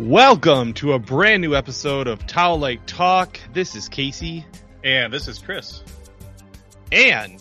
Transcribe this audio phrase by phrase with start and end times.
[0.00, 3.40] Welcome to a brand new episode of Towel Like Talk.
[3.54, 4.44] This is Casey,
[4.84, 5.82] And this is Chris.
[6.92, 7.40] and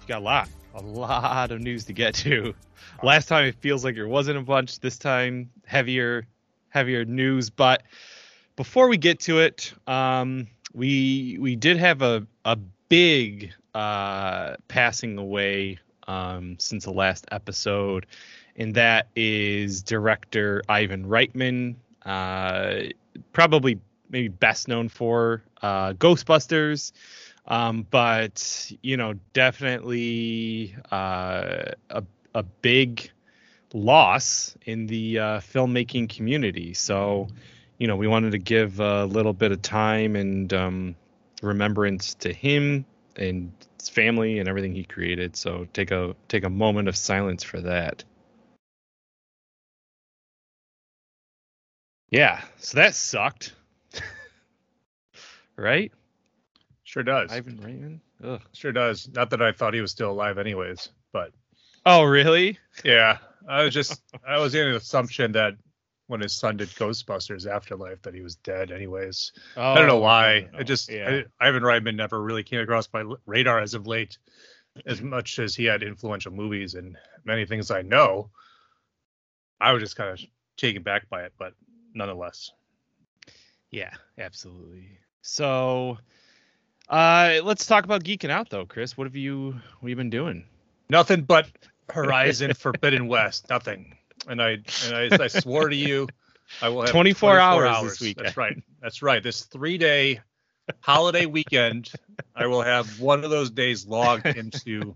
[0.00, 2.54] we got a lot, a lot of news to get to.
[3.04, 4.80] Last time it feels like there wasn't a bunch.
[4.80, 6.26] This time, heavier,
[6.70, 7.50] heavier news.
[7.50, 7.84] But
[8.56, 12.56] before we get to it, um, we we did have a a
[12.88, 15.78] big uh, passing away
[16.08, 18.06] um, since the last episode,
[18.56, 21.76] and that is director Ivan Reitman.
[22.04, 22.92] Uh,
[23.32, 26.92] probably maybe best known for uh, Ghostbusters,
[27.46, 33.10] um, but you know definitely uh, a a big
[33.72, 36.74] loss in the uh, filmmaking community.
[36.74, 37.28] So
[37.78, 40.96] you know we wanted to give a little bit of time and um,
[41.42, 42.86] remembrance to him
[43.16, 45.36] and his family and everything he created.
[45.36, 48.04] So take a take a moment of silence for that.
[52.10, 53.54] Yeah, so that sucked.
[55.56, 55.92] right?
[56.84, 57.32] Sure does.
[57.32, 58.00] Ivan Reitman?
[58.22, 58.40] Ugh.
[58.52, 59.08] Sure does.
[59.12, 60.88] Not that I thought he was still alive, anyways.
[61.12, 61.32] But
[61.84, 62.58] Oh, really?
[62.84, 63.18] yeah,
[63.48, 65.54] I was just I was in an assumption that
[66.08, 69.32] when his son did Ghostbusters Afterlife that he was dead, anyways.
[69.56, 70.46] Oh, I don't know oh, why.
[70.46, 70.58] no, no.
[70.60, 71.22] I just yeah.
[71.40, 74.18] I, Ivan Reitman never really came across my radar as of late,
[74.86, 78.30] as much as he had influential movies and many things I know.
[79.60, 80.20] I was just kind of
[80.56, 81.54] taken back by it, but
[81.96, 82.52] nonetheless.
[83.70, 84.88] Yeah, absolutely.
[85.22, 85.98] So,
[86.88, 88.96] uh, let's talk about geeking out though, Chris.
[88.96, 90.44] What have you what have you been doing?
[90.88, 91.48] Nothing but
[91.90, 93.50] Horizon Forbidden West.
[93.50, 93.96] Nothing.
[94.28, 96.08] And I and I, I swore to you,
[96.62, 98.26] I will have 24 hours this weekend.
[98.26, 98.62] That's right.
[98.80, 99.22] That's right.
[99.22, 100.20] This three day
[100.80, 101.90] holiday weekend,
[102.34, 104.94] I will have one of those days logged into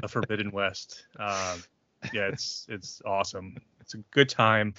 [0.00, 1.06] the Forbidden West.
[1.18, 1.62] Um,
[2.12, 3.56] yeah, it's it's awesome.
[3.80, 4.74] It's a good time.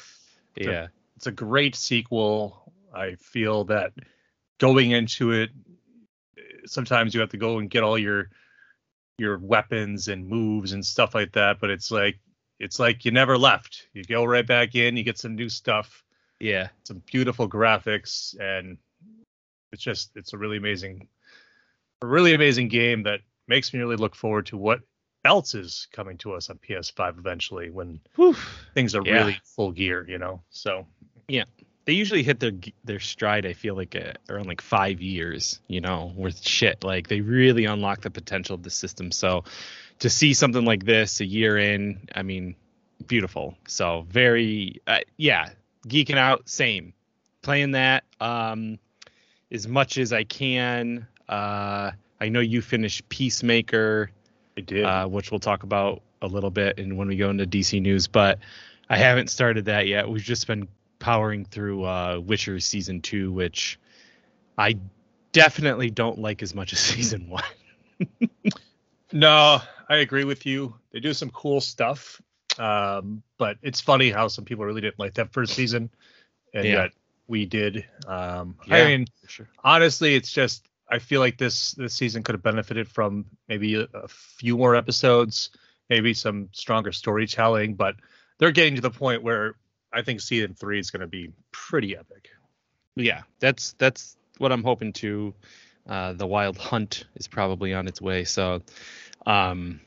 [0.56, 0.88] Yeah.
[1.22, 2.74] It's a great sequel.
[2.92, 3.94] I feel that
[4.58, 5.52] going into it,
[6.66, 8.32] sometimes you have to go and get all your
[9.20, 11.60] your weapons and moves and stuff like that.
[11.60, 12.18] But it's like
[12.60, 13.88] it's like you never left.
[13.94, 16.04] You go right back in, you get some new stuff,
[16.40, 16.70] Yeah.
[16.86, 18.80] some beautiful graphics, and
[19.72, 21.08] it's just it's a really amazing,
[22.02, 24.80] a really amazing game that makes me really look forward to what
[25.24, 28.36] else is coming to us on PS5 eventually when Whew.
[28.74, 29.18] things are Yeah.
[29.18, 30.42] really full gear, you know.
[30.50, 30.88] So
[31.86, 32.52] They usually hit their
[32.84, 33.46] their stride.
[33.46, 36.84] I feel like uh, around like five years, you know, with shit.
[36.84, 39.12] Like they really unlock the potential of the system.
[39.12, 39.44] So
[40.00, 42.56] to see something like this a year in, I mean,
[43.08, 43.58] beautiful.
[43.68, 45.50] So very, uh, yeah,
[45.88, 46.48] geeking out.
[46.48, 46.94] Same,
[47.42, 48.78] playing that um,
[49.52, 51.08] as much as I can.
[51.28, 54.12] Uh, I know you finished Peacemaker.
[54.58, 54.86] I did.
[54.86, 58.08] uh, which we'll talk about a little bit and when we go into DC news.
[58.08, 58.40] But
[58.90, 60.10] I haven't started that yet.
[60.10, 60.68] We've just been
[61.02, 63.78] powering through uh, Witcher season two, which
[64.58, 64.78] I
[65.34, 67.44] definitely don't like as much as season one.
[69.12, 69.60] No,
[69.90, 70.76] I agree with you.
[70.92, 72.22] They do some cool stuff,
[72.58, 75.90] um, but it's funny how some people really didn't like that first season,
[76.54, 76.84] and Yeah.
[76.84, 76.92] yet
[77.28, 77.86] we did.
[78.08, 78.78] Um, Yeah.
[78.78, 79.50] I mean, sure.
[79.64, 83.88] honestly, it's just I feel like this this season could have benefited from maybe a,
[83.94, 85.50] a few more episodes,
[85.90, 87.96] maybe some stronger storytelling, but
[88.38, 89.56] they're getting to the point where
[89.94, 92.30] I think season three is going to be pretty epic.
[92.96, 95.34] Yeah, that's that's what I'm hoping to.
[95.88, 98.24] Uh, the Wild Hunt is probably on its way.
[98.24, 98.62] So,
[99.26, 99.82] um,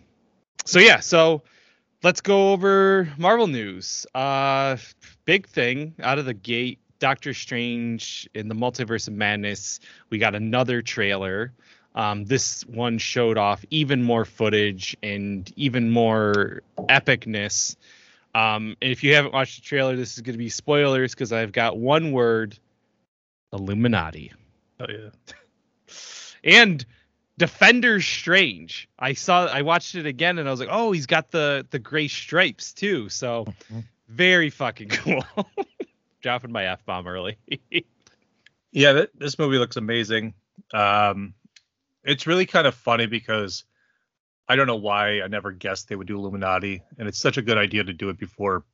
[0.64, 1.42] so yeah, so
[2.02, 4.06] let's go over Marvel news.
[4.14, 4.76] Uh,
[5.24, 9.80] big thing out of the gate: Doctor Strange in the Multiverse of Madness.
[10.10, 11.52] We got another trailer.
[11.94, 17.76] Um, this one showed off even more footage and even more epicness.
[18.34, 21.32] Um, and if you haven't watched the trailer, this is going to be spoilers because
[21.32, 22.58] I've got one word:
[23.52, 24.32] Illuminati
[24.80, 25.10] Oh yeah.
[26.44, 26.84] and
[27.38, 28.88] Defender Strange.
[28.98, 31.78] I saw, I watched it again, and I was like, oh, he's got the the
[31.78, 33.08] gray stripes too.
[33.08, 33.46] So
[34.08, 35.24] very fucking cool.
[36.22, 37.38] Dropping my f bomb early.
[38.76, 40.34] Yeah, th- this movie looks amazing.
[40.72, 41.34] Um,
[42.02, 43.62] it's really kind of funny because
[44.48, 47.42] I don't know why I never guessed they would do Illuminati, and it's such a
[47.42, 48.64] good idea to do it before,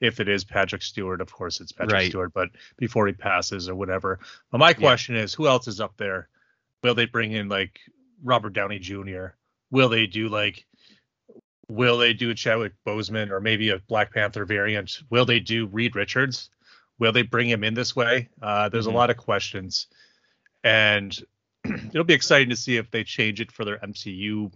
[0.00, 2.08] if it is Patrick Stewart, of course it's Patrick Right.
[2.10, 4.18] Stewart, but before he passes or whatever.
[4.50, 6.28] But my question is, who else is up there?
[6.82, 7.78] Will they bring in like
[8.24, 9.26] Robert Downey Jr.?
[9.70, 10.66] Will they do like
[11.68, 15.00] Will they do a Chadwick Boseman or maybe a Black Panther variant?
[15.08, 16.50] Will they do Reed Richards?
[16.98, 18.28] Will they bring him in this way?
[18.42, 18.92] Uh, there's Mhm.
[18.92, 19.86] a lot of questions,
[20.64, 21.18] and
[21.64, 24.52] it'll be exciting to see if they change it for their MCU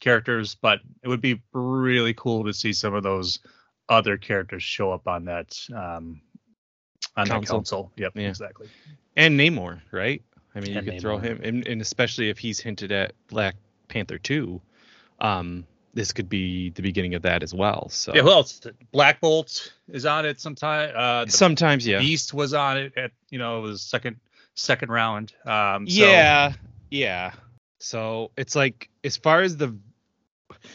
[0.00, 0.54] characters.
[0.54, 3.38] But it would be really cool to see some of those
[3.88, 6.20] other characters show up on that um,
[7.16, 7.40] on Council.
[7.40, 7.92] that council.
[7.96, 8.28] Yep, Yeah.
[8.28, 8.68] exactly.
[9.16, 10.22] and Namor, right?
[10.54, 13.56] I mean, you And could throw him, and, and especially if he's hinted at Black
[13.88, 14.60] Panther two,
[15.20, 17.88] um, this could be the beginning of that as well.
[17.90, 18.60] So Yeah, else?
[18.92, 20.92] Black Bolt is on it sometime.
[20.96, 24.16] Uh, sometimes, yeah, Beast was on it at you know it was second
[24.54, 25.32] second round.
[25.44, 26.52] Um, so- yeah,
[26.90, 27.32] yeah.
[27.78, 29.76] So it's like as far as the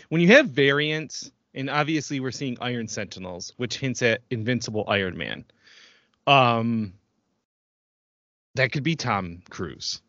[0.09, 5.17] when you have variants, and obviously we're seeing Iron Sentinels, which hints at Invincible Iron
[5.17, 5.45] Man.
[6.27, 6.93] Um,
[8.55, 10.01] that could be Tom Cruise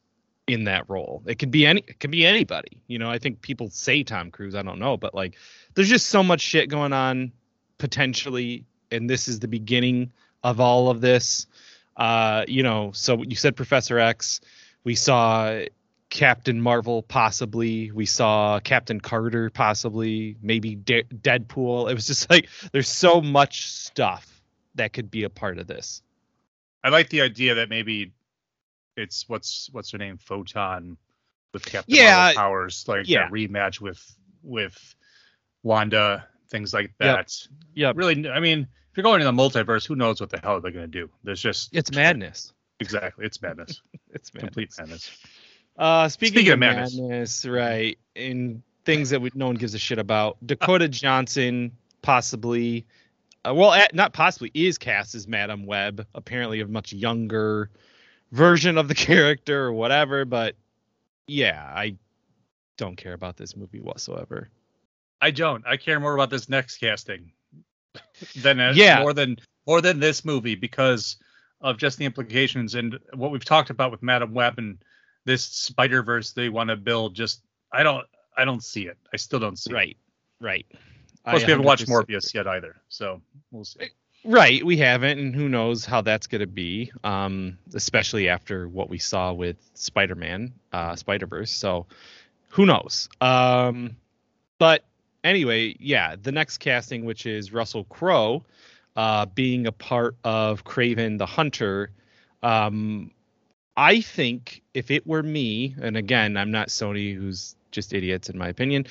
[0.46, 1.22] in that role.
[1.26, 1.84] It could be any.
[1.86, 2.82] It could be anybody.
[2.86, 4.54] You know, I think people say Tom Cruise.
[4.54, 5.36] I don't know, but like,
[5.74, 7.32] there's just so much shit going on
[7.78, 11.46] potentially, and this is the beginning of all of this.
[11.96, 14.40] Uh, you know, so you said Professor X.
[14.84, 15.60] We saw
[16.12, 17.90] Captain Marvel possibly.
[17.90, 20.36] We saw Captain Carter possibly.
[20.42, 21.90] Maybe De- Deadpool.
[21.90, 24.42] It was just like there's so much stuff
[24.74, 26.02] that could be a part of this.
[26.84, 28.12] I like the idea that maybe
[28.94, 30.98] it's what's what's her name, Photon,
[31.54, 33.28] with Captain Yeah, Marvel powers, like yeah.
[33.28, 34.00] a rematch with
[34.42, 34.94] with
[35.62, 37.32] Wanda, things like that.
[37.74, 37.96] Yep.
[37.96, 38.60] Really, I mean,
[38.90, 41.08] if you're going in the multiverse, who knows what the hell they're gonna do?
[41.24, 42.52] There's just It's madness.
[42.80, 43.80] exactly, it's madness,
[44.12, 44.44] It's madness.
[44.46, 45.10] complete madness.
[45.78, 47.44] Uh, speaking, Speaking of of madness, madness.
[47.46, 47.98] right?
[48.14, 51.72] In things that we, no one gives a shit about, Dakota Johnson
[52.02, 52.86] possibly,
[53.46, 56.06] uh, well, at, not possibly, is cast as Madam Web.
[56.14, 57.70] Apparently, a much younger
[58.32, 60.24] version of the character or whatever.
[60.24, 60.56] But
[61.26, 61.96] yeah, I
[62.76, 64.48] don't care about this movie whatsoever.
[65.20, 65.64] I don't.
[65.66, 67.32] I care more about this next casting
[68.36, 69.00] than uh, Yeah.
[69.00, 69.36] more than
[69.66, 71.16] more than this movie because
[71.60, 74.78] of just the implications and what we've talked about with Madam Web and
[75.24, 77.14] this Spider Verse they want to build.
[77.14, 77.42] Just
[77.72, 78.98] I don't I don't see it.
[79.12, 79.74] I still don't see it.
[79.74, 79.96] Right,
[80.40, 80.66] right.
[81.24, 83.20] Plus, I we haven't watched 100% Morbius yet either, so
[83.50, 83.90] we'll see.
[84.24, 88.88] Right, we haven't, and who knows how that's going to be, um, especially after what
[88.88, 91.50] we saw with Spider-Man, uh, Spider-Verse.
[91.50, 91.86] So,
[92.50, 93.08] who knows?
[93.20, 93.96] Um,
[94.58, 94.84] but
[95.24, 98.44] anyway, yeah, the next casting, which is Russell Crowe,
[98.94, 101.90] uh, being a part of Kraven the Hunter.
[102.44, 103.10] Um,
[103.76, 108.36] I think if it were me, and again, I'm not Sony, who's just idiots in
[108.38, 108.86] my opinion,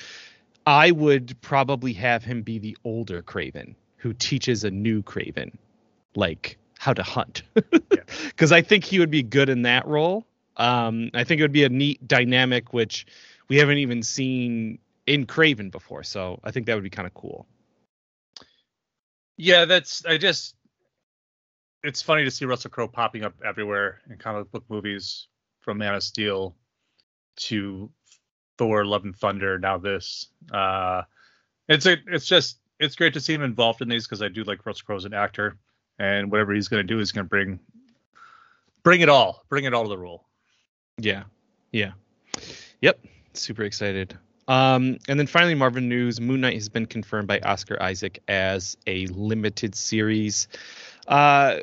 [0.66, 5.52] I would probably have him be the older Kraven who teaches a new Kraven
[6.14, 7.42] like how to hunt.
[8.28, 10.26] Because I think he would be good in that role.
[10.58, 13.06] Um, I think it would be a neat dynamic, which
[13.48, 16.02] we haven't even seen in Kraven before.
[16.02, 17.46] So I think that would be kind of cool.
[19.38, 20.54] Yeah, that's I just
[21.84, 25.28] it's funny to see Russell Crowe popping up everywhere in comic book movies
[25.60, 26.56] from Man of Steel
[27.36, 27.90] to
[28.58, 30.28] Thor Love and Thunder now this.
[30.52, 31.02] Uh
[31.68, 34.44] it's a it's just it's great to see him involved in these because I do
[34.44, 35.56] like Russell Crowe as an actor
[35.98, 37.58] and whatever he's gonna do is gonna bring
[38.82, 39.44] bring it all.
[39.48, 40.24] Bring it all to the role.
[40.98, 41.24] Yeah.
[41.72, 41.92] Yeah.
[42.80, 43.00] Yep.
[43.34, 44.18] Super excited.
[44.48, 48.76] Um, and then finally, Marvel News Moon Knight has been confirmed by Oscar Isaac as
[48.86, 50.48] a limited series.
[51.06, 51.60] Uh,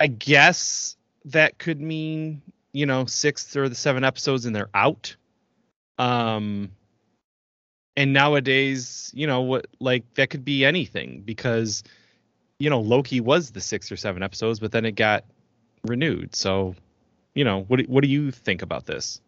[0.00, 0.96] I guess
[1.26, 2.42] that could mean,
[2.72, 5.16] you know, six or the seven episodes and they're out.
[5.98, 6.70] Um,
[7.96, 11.82] and nowadays, you know, what, like, that could be anything because,
[12.58, 15.24] you know, Loki was the six or seven episodes, but then it got
[15.84, 16.34] renewed.
[16.34, 16.74] So,
[17.34, 19.20] you know, what, what do you think about this?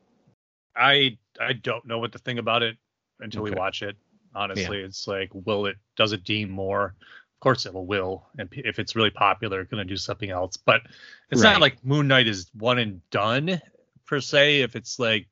[0.77, 2.77] I I don't know what to think about it
[3.21, 3.97] until we watch it.
[4.35, 5.77] Honestly, it's like, will it?
[5.97, 6.95] Does it deem more?
[7.39, 8.27] Of course, it will.
[8.37, 10.57] And if it's really popular, it's going to do something else.
[10.57, 10.83] But
[11.31, 11.53] it's Right.
[11.53, 13.63] not like Moon Knight is one and done
[14.07, 14.63] per se.
[14.63, 15.29] If it's like,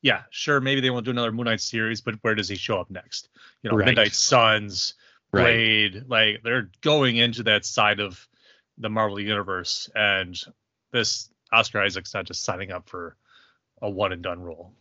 [0.00, 2.80] yeah, sure, maybe they won't do another Moon Knight series, but where does he show
[2.80, 3.28] up next?
[3.62, 3.84] You know, Right.
[3.86, 4.94] Midnight Suns,
[5.32, 6.04] Blade.
[6.08, 8.26] Like they're going into that side of
[8.78, 10.40] the Marvel universe, and
[10.92, 13.16] this Oscar Isaac's not just signing up for
[13.82, 14.72] a one and done role.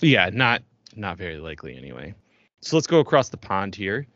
[0.00, 0.62] Yeah, not
[0.96, 2.14] not very likely anyway.
[2.62, 4.06] So let's go across the pond here.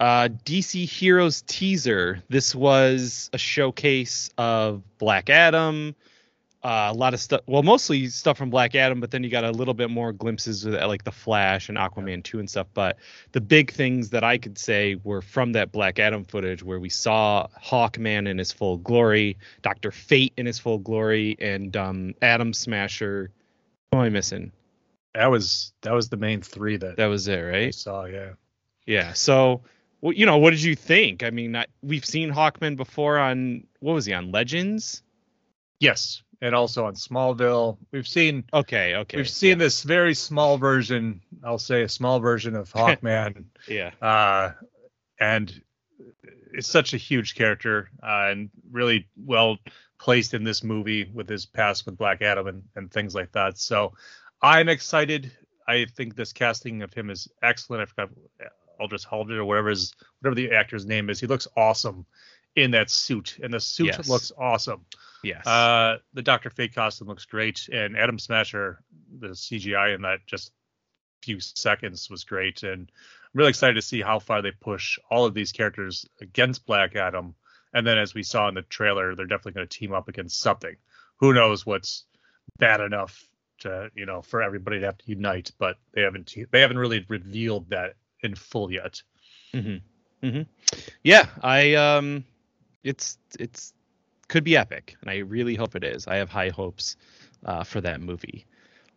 [0.00, 2.22] Uh, DC Heroes teaser.
[2.30, 5.94] This was a showcase of Black Adam.
[6.62, 7.42] Uh, a lot of stuff.
[7.46, 10.64] Well, mostly stuff from Black Adam, but then you got a little bit more glimpses
[10.64, 12.66] of like the Flash and Aquaman 2 and stuff.
[12.72, 12.96] But
[13.32, 16.88] the big things that I could say were from that Black Adam footage where we
[16.90, 22.52] saw Hawkman in his full glory, Doctor Fate in his full glory, and um, Atom
[22.54, 23.30] Smasher.
[23.90, 24.52] What am I missing?
[25.14, 27.74] That was that was the main three that That was it, I right?
[27.74, 28.04] saw.
[28.04, 28.30] Yeah.
[28.86, 29.12] Yeah.
[29.14, 29.62] So,
[30.00, 31.22] well, you know, what did you think?
[31.22, 35.02] I mean, I, we've seen Hawkman before on what was he on Legends?
[35.78, 38.94] Yes, and also on Smallville, we've seen Okay.
[38.96, 39.16] Okay.
[39.16, 41.20] we've seen this very small version.
[41.44, 43.90] I'll say a small version of Hawkman, Yeah.
[44.00, 44.52] uh,
[45.18, 45.60] and
[46.52, 49.58] it's such a huge character uh, and really well
[49.98, 53.58] placed in this movie with his past with Black Adam and, and things like that.
[53.58, 53.92] So
[54.42, 55.30] I'm excited.
[55.68, 57.82] I think this casting of him is excellent.
[57.82, 58.10] I forgot
[58.80, 61.20] Aldis Hodge or whatever his whatever the actor's name is.
[61.20, 62.06] He looks awesome
[62.56, 64.08] in that suit, and the suit Yes.
[64.08, 64.84] looks awesome.
[65.22, 65.46] Yes.
[65.46, 68.82] Uh, the Doctor Fate costume looks great, and Atom Smasher,
[69.20, 70.52] the CGI in that just
[71.22, 75.26] few seconds was great, and I'm really excited to see how far they push all
[75.26, 77.34] of these characters against Black Adam.
[77.72, 80.40] And then, as we saw in the trailer, they're definitely going to team up against
[80.40, 80.74] something.
[81.18, 82.04] Who knows what's
[82.58, 83.24] bad enough
[83.60, 85.52] to you know for everybody to have to unite?
[85.58, 89.02] But they haven't they haven't really revealed that in full yet.
[89.54, 90.26] Mm-hmm.
[90.26, 90.42] Mm-hmm.
[91.02, 92.24] Yeah, I um,
[92.84, 93.72] it's it's
[94.28, 96.06] could be epic, and I really hope it is.
[96.06, 96.96] I have high hopes
[97.44, 98.46] uh, for that movie.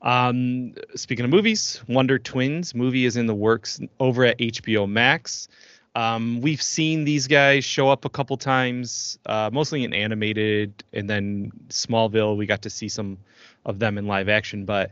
[0.02, 5.48] Um, speaking of movies, Wonder Twins movie is in the works over at HBO Max.
[5.96, 11.10] Um, we've seen these guys show up a couple times, uh, mostly in animated, and
[11.10, 12.36] then Smallville.
[12.36, 13.18] We got to see some
[13.66, 14.92] of them in live action, but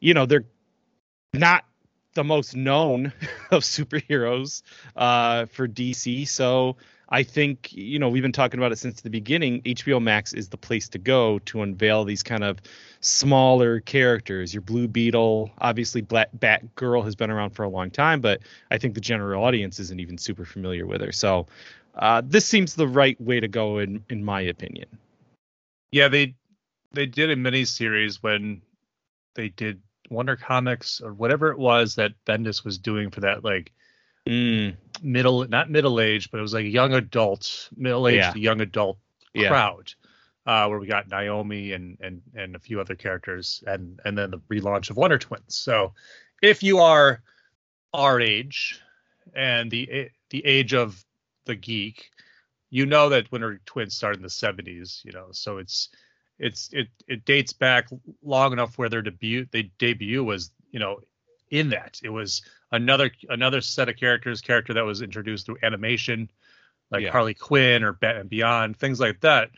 [0.00, 0.46] you know they're
[1.32, 1.64] not
[2.20, 3.14] the most known
[3.50, 4.60] of superheroes
[4.94, 6.28] uh, for DC.
[6.28, 6.76] So
[7.08, 9.62] I think you know we've been talking about it since the beginning.
[9.62, 12.58] HBO Max is the place to go to unveil these kind of
[13.00, 14.52] smaller characters.
[14.52, 18.76] Your Blue Beetle, obviously Black Batgirl has been around for a long time, but I
[18.76, 21.12] think the general audience isn't even super familiar with her.
[21.12, 21.46] So
[21.94, 24.88] uh, this seems the right way to go in in my opinion.
[25.90, 26.34] Yeah, they
[26.92, 28.60] they did a mini series when
[29.36, 33.72] they did Wonder Comics or whatever it was that Bendis was doing for that like
[34.26, 38.40] Mm, middle not middle age, but it was like young adult, middle aged Yeah.
[38.42, 38.98] young adult
[39.34, 39.48] Yeah.
[39.48, 39.92] crowd.
[40.46, 44.30] Uh, where we got Naomi and and and a few other characters, and and then
[44.30, 45.54] the relaunch of Wonder Twins.
[45.56, 45.94] So,
[46.42, 47.22] if you are
[47.92, 48.80] our age
[49.34, 51.04] and the the age of
[51.46, 52.10] the geek,
[52.70, 55.02] you know that Wonder Twins started in the 70s.
[55.04, 55.88] You know, so it's
[56.40, 57.88] it's it it dates back
[58.22, 60.98] long enough where their debut they debut was you know
[61.50, 62.42] in that it was
[62.72, 66.30] another another set of characters character that was introduced through animation
[66.90, 67.12] like Yeah.
[67.12, 69.50] Harley Quinn or Batman Beyond things like that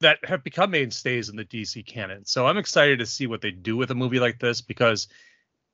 [0.00, 2.24] that have become mainstays in the DC canon.
[2.24, 5.08] So I'm excited to see what they do with a movie like this because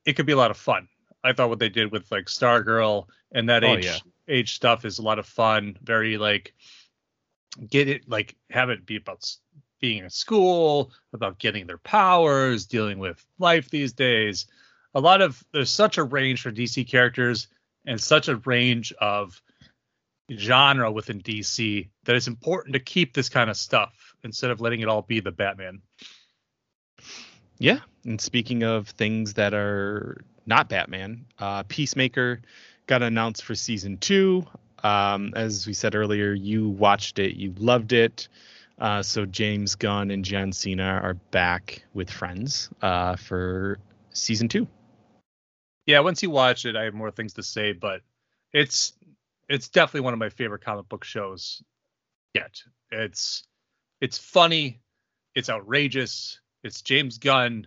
[0.07, 0.89] it could be a lot of fun.
[1.23, 3.99] I thought what they did with like Stargirl and that Oh, age yeah.
[4.29, 5.79] age stuff is a lot of fun.
[5.83, 6.55] Very like
[7.71, 9.31] get it like have it be about
[9.85, 14.47] being in school, about getting their powers, dealing with life these days.
[14.95, 17.49] A lot of there's such a range for DC characters
[17.85, 19.43] and such a range of
[20.33, 24.81] genre within DC that it's important to keep this kind of stuff instead of letting
[24.81, 25.83] it all be the Batman.
[27.59, 27.81] Yeah.
[28.07, 32.41] And speaking of things that are not Batman, uh, Peacemaker
[32.87, 34.47] got announced for season two.
[34.83, 38.29] Um, as we said earlier, you watched it, you loved it.
[38.79, 43.79] Uh, so James Gunn and John Cena are back with friends uh, for
[44.11, 44.67] season two.
[45.87, 48.01] Yeah, once you watch it, I have more things to say, but
[48.53, 48.95] it's
[49.49, 51.63] it's definitely one of my favorite comic book shows
[52.35, 52.63] yet.
[52.91, 53.45] It's
[54.01, 54.81] it's funny,
[55.35, 57.67] it's outrageous, it's James Gunn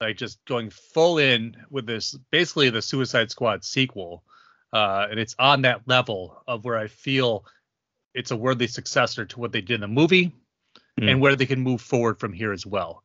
[0.00, 4.22] like just going full in with this basically the Suicide Squad sequel.
[4.72, 7.46] Uh, and it's on that level of where I feel
[8.16, 10.32] it's a worthy successor to what they did in the movie
[11.00, 11.10] Mm.
[11.10, 13.02] and where they can move forward from here as well.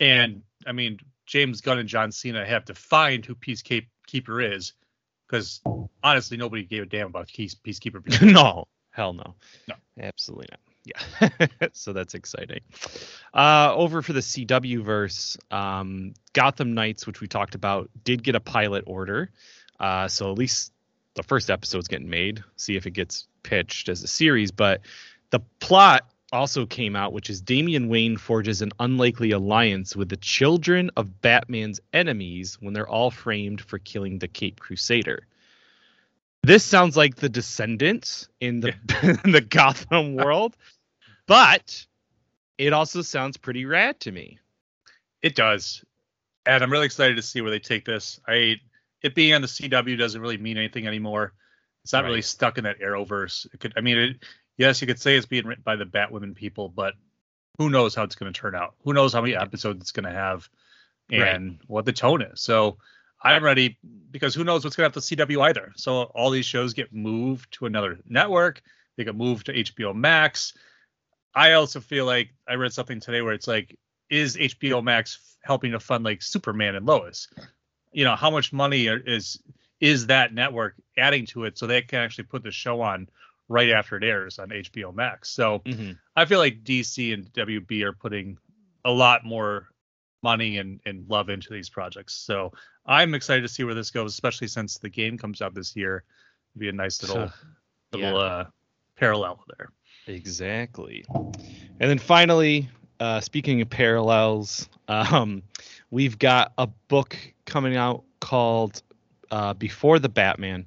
[0.00, 4.72] And I mean, James Gunn and John Cena have defined who Peacekeeper is
[5.26, 5.60] because
[6.02, 8.02] honestly, nobody gave a damn about Peace, Peacekeeper.
[8.04, 8.28] before.
[8.28, 9.34] no, hell no.
[9.68, 9.74] No.
[10.00, 10.60] Absolutely not.
[10.84, 11.68] Yeah.
[11.72, 12.60] so that's exciting.
[13.34, 18.34] Uh, over for the CW verse, um, Gotham Knights, which we talked about, did get
[18.34, 19.30] a pilot order.
[19.78, 20.72] Uh, so at least
[21.14, 22.42] the first episode's getting made.
[22.56, 24.50] See if it gets pitched as a series.
[24.50, 24.82] But
[25.30, 30.16] the plot also came out, which is Damian Wayne forges an unlikely alliance with the
[30.18, 35.26] children of Batman's enemies when they're all framed for killing the Cape Crusader.
[36.42, 38.74] This sounds like the Descendants in the
[39.24, 40.56] in the Gotham world,
[41.26, 41.86] but
[42.58, 44.38] it also sounds pretty rad to me.
[45.22, 45.84] It does,
[46.46, 48.20] and I'm really excited to see where they take this.
[48.28, 48.56] I
[49.02, 51.32] it being on the CW doesn't really mean anything anymore.
[51.88, 53.46] It's not really stuck in that Arrowverse.
[53.54, 54.16] It could, I mean, it,
[54.58, 56.92] yes, you could say it's being written by the Batwoman people, but
[57.56, 58.74] who knows how it's going to turn out?
[58.84, 60.50] Who knows how many episodes it's going to have,
[61.10, 61.34] Right.
[61.34, 62.42] and what the tone is.
[62.42, 62.76] So
[63.22, 63.78] I'm ready
[64.10, 65.72] because who knows what's going to happen to CW either.
[65.76, 68.60] So all these shows get moved to another network.
[68.98, 70.52] They get moved to HBO Max.
[71.34, 73.74] I also feel like I read something today where it's like,
[74.10, 77.28] is HBO Max helping to fund like Superman and Lois?
[77.92, 79.40] You know, how much money are- is
[79.80, 83.08] is that network adding to it so they can actually put the show on
[83.48, 85.30] right after it airs on HBO Max.
[85.30, 88.38] So hmm I feel like DC and WB are putting
[88.84, 89.68] a lot more
[90.22, 92.14] money and, and love into these projects.
[92.14, 92.52] So
[92.86, 96.02] I'm excited to see where this goes, especially since the game comes out this year.
[96.52, 97.30] It'd be a nice little
[97.92, 98.46] little uh,
[98.96, 99.70] parallel there.
[100.06, 101.04] Exactly.
[101.08, 102.68] And then finally,
[102.98, 105.42] uh, speaking of parallels, um,
[105.90, 108.82] we've got a book coming out called
[109.30, 110.66] uh, Before the Batman.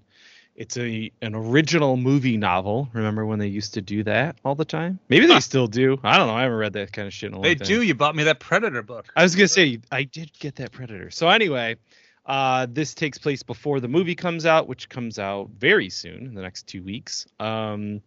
[0.56, 2.90] It's a an original movie novel.
[2.94, 5.00] Remember when they used to do that all the time?
[5.08, 5.98] Maybe they still do.
[6.04, 6.36] I don't know.
[6.36, 7.68] I haven't read that kind of shit in a long They time.
[7.68, 7.82] do.
[7.82, 9.12] You bought me that Predator book.
[9.16, 11.10] I was gonna say I did get that Predator.
[11.10, 11.78] So anyway,
[12.26, 16.34] uh, this takes place before the movie comes out, which comes out very soon in
[16.36, 17.26] the next two weeks.
[17.40, 18.02] Um,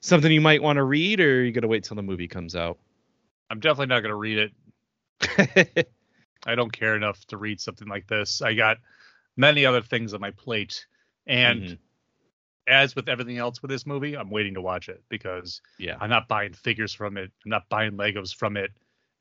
[0.00, 2.78] something you might want to read, or you gonna wait till the movie comes out.
[3.50, 4.52] I'm definitely not going to read
[5.78, 5.88] it.
[6.46, 8.42] I don't care enough to read something like this.
[8.42, 8.76] I got
[9.38, 10.86] many other things on my plate.
[11.26, 11.78] And Mhm.
[12.66, 16.10] as with everything else with this movie, I'm waiting to watch it because yeah, I'm
[16.10, 17.30] not buying figures from it.
[17.44, 18.72] I'm not buying Legos from it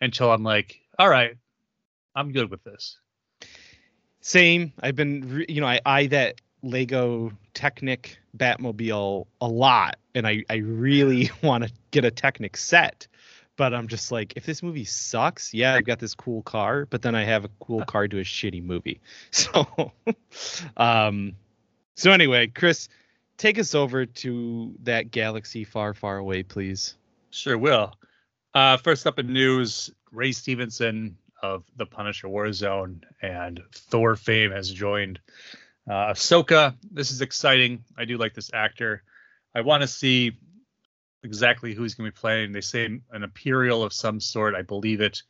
[0.02, 1.38] until I'm like, all right,
[2.16, 3.00] I'm good with this.
[4.22, 4.74] same.
[4.82, 10.44] I've been, re- you know, I eye that Lego Technic Batmobile a lot, and I
[10.50, 13.08] I really want to get a Technic set.
[13.58, 17.02] But I'm just like, if this movie sucks, yeah, I've got this cool car, but
[17.02, 19.02] then I have a cool car to a shitty movie.
[19.32, 19.92] So,
[20.78, 21.34] um,
[21.96, 22.88] so anyway, Chris,
[23.38, 26.96] take us over to that galaxy far, far away, please.
[27.32, 27.94] Sure will.
[28.54, 34.72] Uh, first up in news, Ray Stevenson of the Punisher Warzone and Thor fame has
[34.72, 35.20] joined
[35.90, 36.76] uh, Ahsoka.
[36.92, 37.84] This is exciting.
[37.98, 39.04] I do like this actor.
[39.54, 40.38] I want to see
[41.28, 42.54] exactly who he's going to be playing.
[42.54, 44.56] They say an Imperial of some sort.
[44.56, 45.22] I believe it.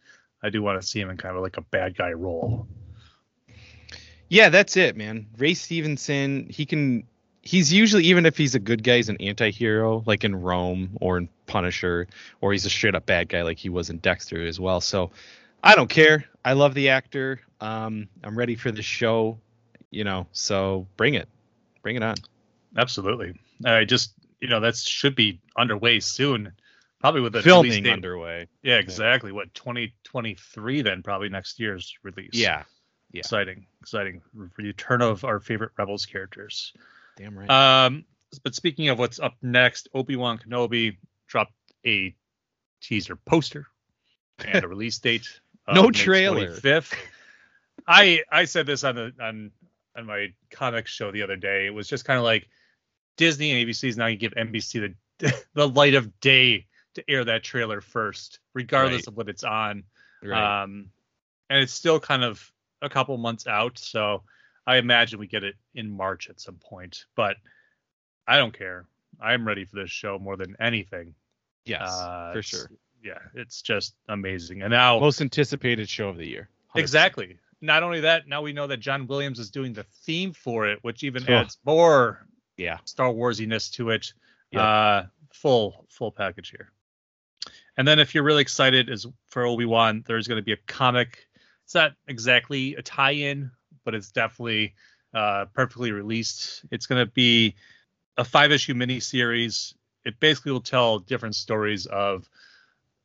[0.44, 2.68] I do want to see him in kind of like a bad guy role.
[4.30, 5.28] Yeah, that's it, man.
[5.38, 7.08] Ray Stevenson, he can
[7.42, 11.18] he's usually even if he's a good guy, he's an anti-hero like in Rome or
[11.18, 12.08] in Punisher
[12.42, 14.82] or he's a straight up bad guy like he was in Dexter as well.
[14.82, 15.12] So
[15.64, 16.26] I don't care.
[16.46, 17.42] I love the actor.
[17.60, 19.40] Um I'm ready for the show,
[19.90, 20.28] you know.
[20.34, 21.28] So bring it.
[21.82, 22.16] Bring it on.
[22.76, 23.34] Absolutely.
[23.66, 26.54] I just, you know, that should be underway soon.
[27.00, 28.48] Probably with the Filming date- underway.
[28.64, 29.32] Yeah, exactly.
[29.32, 31.04] What 2023 then?
[31.04, 32.32] Probably next year's release.
[32.34, 32.64] Yeah.
[33.12, 33.20] Yeah.
[33.20, 34.22] Exciting, exciting.
[34.58, 36.74] Return of our favorite Rebels characters.
[37.16, 37.50] Damn right.
[37.50, 38.04] Um,
[38.44, 40.98] but speaking of what's up next, Obi Wan Kenobi
[41.28, 41.54] dropped
[41.86, 42.14] a
[42.82, 43.68] teaser poster
[44.46, 45.40] and a release date.
[45.72, 46.50] No May trailer.
[46.58, 46.94] 25th.
[47.88, 49.52] I I said this on the on
[49.96, 51.66] on my comics show the other day.
[51.66, 52.50] It was just kind of like
[53.18, 57.24] Disney and ABC is now you give NBC the the light of day to air
[57.26, 59.08] that trailer first, regardless Right.
[59.08, 59.84] of what it's on.
[60.24, 60.64] right.
[60.64, 60.90] Um,
[61.50, 62.52] and it's still kind of
[62.82, 64.24] a couple months out, so
[64.66, 67.06] I imagine we get it in March at some point.
[67.16, 67.38] But
[68.28, 68.86] I don't care.
[69.22, 71.16] I'm ready for this show more than anything.
[71.66, 72.70] yes, Uh, for sure.
[73.04, 74.62] Yeah, it's just amazing.
[74.64, 76.50] And now, Most anticipated show of the year.
[76.76, 76.80] 100%.
[76.82, 77.38] exactly.
[77.62, 80.80] Not only that, now we know that John Williams is doing the theme for it,
[80.84, 81.34] which even Oh.
[81.34, 82.28] adds more
[82.58, 82.78] Yeah.
[82.86, 84.14] Star Warsiness to it.
[84.52, 84.62] Yep.
[84.62, 86.72] Uh, full full package here.
[87.78, 90.58] And then if you're really excited is for Obi Wan, there's going to be a
[90.68, 91.28] comic.
[91.66, 93.52] It's not exactly a tie-in,
[93.86, 94.74] but it's definitely
[95.14, 96.66] uh, perfectly released.
[96.72, 97.56] It's going to be
[98.18, 99.76] a five-issue mini series.
[100.04, 102.28] It basically will tell different stories of.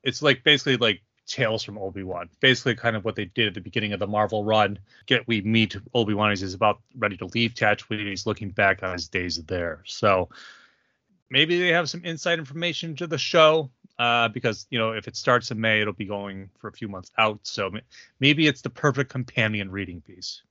[0.03, 2.29] It's like basically like tales from Obi Wan.
[2.41, 4.79] Basically, kind of what they did at the beginning of the Marvel run.
[5.07, 8.09] Get we meet Obi Wan as he's about ready to leave Tatooine.
[8.09, 9.83] He's looking back on his days there.
[9.87, 10.29] So
[11.31, 15.17] maybe they have some inside information to the show uh, because you know if it
[15.17, 17.41] starts in May, it'll be going for a few months out.
[17.43, 17.71] So
[18.21, 20.43] maybe it's the perfect companion reading piece.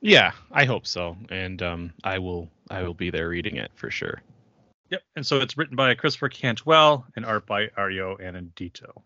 [0.00, 1.16] Yeah, I hope so.
[1.30, 4.20] And um I will I will be there reading it for sure.
[4.90, 5.02] Yep.
[5.16, 9.00] And so it's written by Christopher Cantwell and art by Ario Anindito.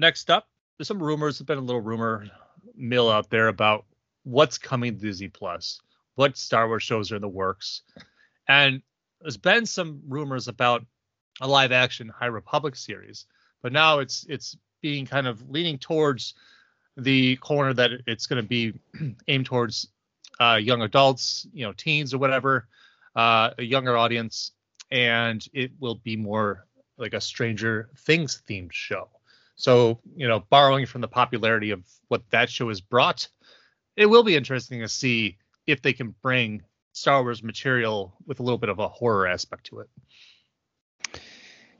[0.00, 1.36] Next up, there's some rumors.
[1.36, 2.24] There's been a little rumor
[2.74, 3.84] mill out there about
[4.22, 5.78] what's coming to Disney Plus,
[6.14, 7.82] what Star Wars shows are in the works,
[8.48, 8.80] and
[9.20, 10.86] there's been some rumors about
[11.42, 13.26] a live action High Republic series,
[13.60, 16.32] but now it's it's being kind of leaning towards
[16.96, 18.72] the corner that it's going to be
[19.28, 19.86] aimed towards
[20.40, 22.66] uh, young adults, you know, teens or whatever,
[23.16, 24.52] uh, a younger audience,
[24.90, 26.64] and it will be more
[26.96, 29.10] like a Stranger Things themed show.
[29.60, 33.28] So, you know, borrowing from the popularity of what that show has brought,
[33.94, 36.62] it will be interesting to see if they can bring
[36.94, 39.90] Star Wars material with a little bit of a horror aspect to it.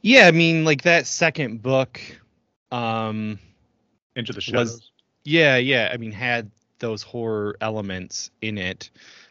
[0.03, 2.01] Yeah, I mean like that second book
[2.71, 3.39] um
[4.15, 4.91] Into the Was- shadows.
[5.25, 8.91] yeah, yeah, I mean had those horror elements in it.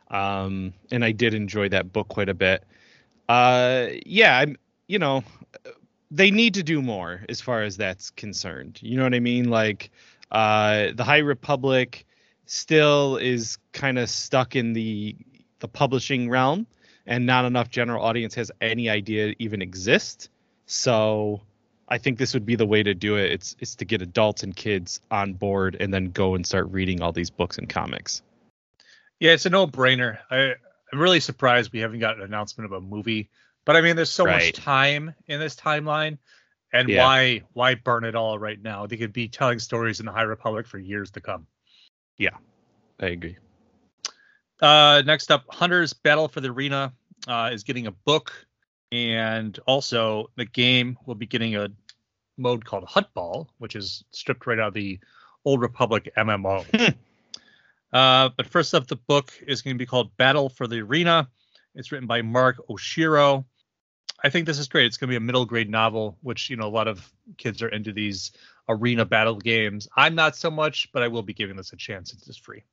[0.09, 2.63] Um and I did enjoy that book quite a bit.
[3.29, 4.57] uh, yeah, I'm.
[4.87, 5.23] You know,
[6.11, 8.79] they need to do more as far as that's concerned.
[8.81, 9.49] You know what I mean?
[9.49, 9.91] Like,
[10.31, 12.05] uh, the High Republic
[12.45, 15.15] still is kind of stuck in the
[15.59, 16.65] the publishing realm,
[17.05, 20.29] and not enough general audience has any idea even exists.
[20.65, 21.41] So
[21.89, 23.31] I think this would be the way to do it.
[23.31, 27.01] It's it's to get adults and kids on board and then go and start reading
[27.01, 28.21] all these books and comics.
[29.19, 30.19] Yeah, it's a no-brainer.
[30.31, 30.53] I
[30.91, 33.29] I'm really surprised we haven't got an announcement of a movie.
[33.69, 34.51] But I mean, there's so Right.
[34.51, 36.17] much time in this timeline,
[36.73, 37.03] and Yeah.
[37.03, 38.87] why why burn it all right now?
[38.87, 41.45] They could be telling stories in the High Republic for years to come.
[42.17, 42.35] Yeah,
[42.99, 43.37] I agree.
[44.59, 46.93] Uh, next up, Hunter's Battle for the Arena
[47.27, 48.33] uh, is getting a book,
[48.91, 51.69] and also the game will be getting a
[52.37, 54.99] mode called Huttball, which is stripped right out of the
[55.45, 56.65] Old Republic MMO.
[57.93, 61.29] uh, but first up, the book is going to be called Battle for the Arena.
[61.75, 63.45] It's written by Mark Oshiro.
[64.23, 64.85] I think this is great.
[64.85, 67.61] It's going to be a middle grade novel, which you know a lot of kids
[67.61, 68.31] are into these
[68.67, 69.87] arena battle games.
[69.95, 72.13] I'm not so much, but I will be giving this a chance.
[72.13, 72.63] It's just free.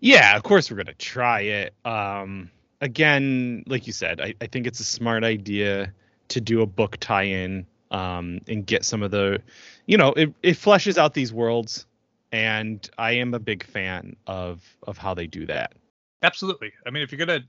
[0.00, 1.74] Yeah, of course we're gonna try it.
[1.84, 2.50] Um,
[2.80, 5.92] again, like you said, I, I think it's a smart idea
[6.28, 9.40] to do a book tie-in um, and get some of the,
[9.86, 11.86] you know, it, it fleshes out these worlds,
[12.32, 15.74] and I am a big fan of of how they do that.
[16.22, 16.72] Absolutely.
[16.86, 17.44] I mean, if you're gonna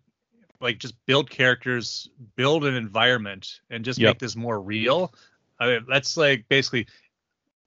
[0.62, 4.14] like just build characters, build an environment, and just Yep.
[4.14, 5.14] make this more real,
[5.60, 6.88] I mean, that's like basically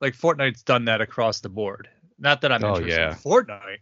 [0.00, 1.88] like Fortnite's done that across the board.
[2.18, 3.10] Not that I'm Oh, interested yeah.
[3.10, 3.78] in Fortnite,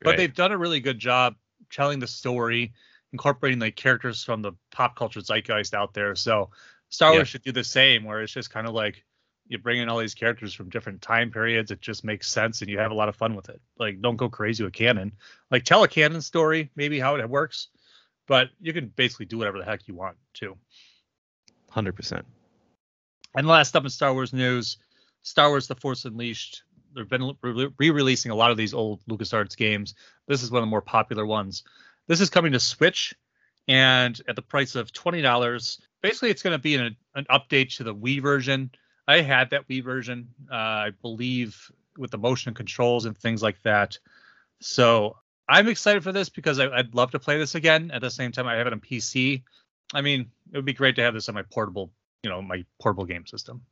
[0.00, 0.16] but Right.
[0.16, 1.36] they've done a really good job
[1.70, 2.72] telling the story,
[3.12, 6.14] incorporating like characters from the pop culture zeitgeist out there.
[6.14, 6.50] So
[6.88, 7.30] Star Wars Yeah.
[7.30, 9.04] should do the same, where it's just kind of like
[9.48, 11.70] you bring in all these characters from different time periods.
[11.70, 13.60] It just makes sense, and you have a lot of fun with it.
[13.78, 15.12] Like, don't go crazy with canon.
[15.50, 17.68] Like, tell a canon story, maybe how it works,
[18.26, 20.56] but you can basically do whatever the heck you want to.
[21.70, 22.24] hundred percent.
[23.34, 24.78] And last up in Star Wars news,
[25.22, 26.62] Star Wars: The Force Unleashed.
[26.94, 29.94] They've been re- re-releasing a lot of these old LucasArts games.
[30.26, 31.62] This is one of the more popular ones.
[32.06, 33.14] This is coming to Switch,
[33.68, 35.80] and at the price of twenty dollars.
[36.02, 38.70] Basically, it's going to be an, an update to the Wii version.
[39.08, 43.60] I had that Wii version, uh, I believe, with the motion controls and things like
[43.62, 43.98] that.
[44.60, 45.16] So
[45.48, 47.90] I'm excited for this because I, I'd love to play this again.
[47.92, 49.42] At the same time, I have it on PC.
[49.94, 51.90] I mean, it would be great to have this on my portable,
[52.22, 53.62] you know, my portable game system.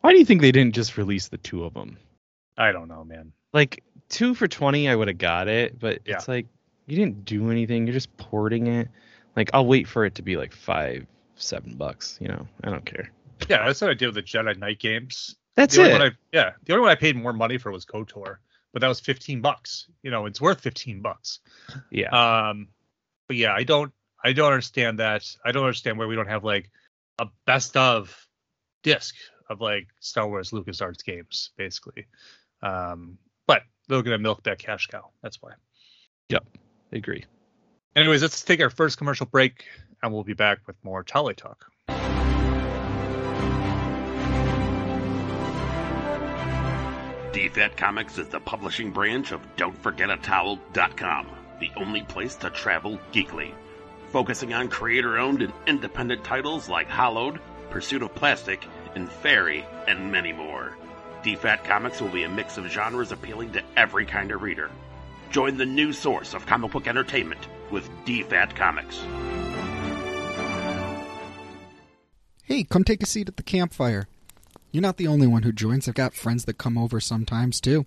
[0.00, 1.96] Why do you think they didn't just release the two of them?
[2.56, 3.32] I don't know, man.
[3.52, 6.16] Like two for twenty, I would have got it, but Yeah.
[6.16, 6.46] it's like
[6.86, 7.86] you didn't do anything.
[7.86, 8.88] You're just porting it.
[9.36, 11.06] Like I'll wait for it to be like five,
[11.36, 12.18] seven bucks.
[12.20, 13.10] You know, I don't care.
[13.48, 15.36] Yeah, that's what I did with the Jedi Knight games.
[15.54, 16.00] That's the it.
[16.00, 18.36] I, yeah, the only one I paid more money for was KOTOR,
[18.72, 19.86] but that was 15 bucks.
[20.02, 21.40] You know, it's worth 15 bucks.
[21.90, 22.08] yeah.
[22.10, 22.68] Um,
[23.28, 23.92] but yeah, I don't,
[24.24, 25.24] I don't understand that.
[25.44, 26.70] I don't understand why we don't have like
[27.18, 28.26] a best of
[28.82, 29.14] disc
[29.48, 32.06] of like Star Wars LucasArts games, basically.
[32.62, 35.10] Um, but they're gonna milk that cash cow.
[35.22, 35.52] That's why.
[36.28, 36.44] Yep,
[36.92, 37.24] I agree.
[37.94, 39.64] Anyways, let's take our first commercial break,
[40.02, 41.71] and we'll be back with more Tally Talk.
[47.42, 51.26] DFAT Comics is the publishing branch of Don'tForgetATowel.com,
[51.58, 53.50] the only place to travel geekly.
[54.12, 60.12] Focusing on creator owned and independent titles like Hollowed, Pursuit of Plastic, and Fairy, and
[60.12, 60.76] many more.
[61.24, 64.70] DFAT Comics will be a mix of genres appealing to every kind of reader.
[65.32, 69.02] Join the new source of comic book entertainment with DFAT Comics.
[72.44, 74.06] Hey, come take a seat at the campfire.
[74.72, 75.86] You're not the only one who joins.
[75.86, 77.84] I've got friends that come over sometimes, too.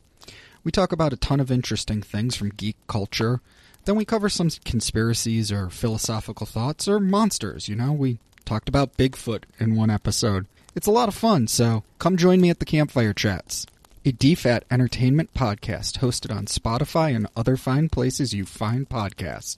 [0.63, 3.41] We talk about a ton of interesting things from geek culture.
[3.85, 7.91] Then we cover some conspiracies or philosophical thoughts or monsters, you know?
[7.91, 10.45] We talked about Bigfoot in one episode.
[10.75, 13.65] It's a lot of fun, so come join me at the Campfire Chats,
[14.03, 19.57] a DFAT entertainment podcast hosted on Spotify and other fine places you find podcasts.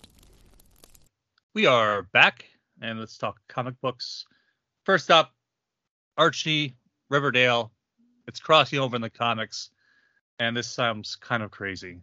[1.54, 2.46] We are back,
[2.82, 4.26] and let's talk comic books.
[4.86, 5.34] First up,
[6.18, 6.76] Archie
[7.10, 7.72] Riverdale.
[8.28, 9.70] It's crossing over in the comics,
[10.40, 12.02] and this sounds kind of crazy.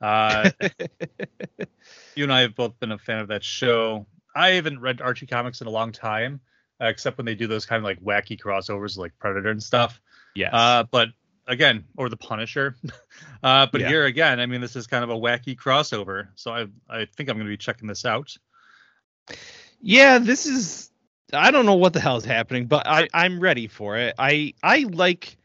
[0.00, 0.50] Uh,
[2.14, 4.06] you and I have both been a fan of that show.
[4.36, 6.40] I haven't read Archie comics in a long time,
[6.80, 10.00] uh, except when they do those kind of like wacky crossovers like Predator and stuff.
[10.34, 10.54] Yeah.
[10.54, 11.08] Uh, but
[11.46, 12.76] again, or the Punisher.
[13.42, 13.88] uh, but Yeah.
[13.88, 16.28] here again, I mean, this is kind of a wacky crossover.
[16.34, 18.36] So I I think I'm going to be checking this out.
[19.80, 20.90] yeah, this is.
[21.34, 24.14] I don't know what the hell is happening, but I I'm ready for it.
[24.18, 25.36] I I like,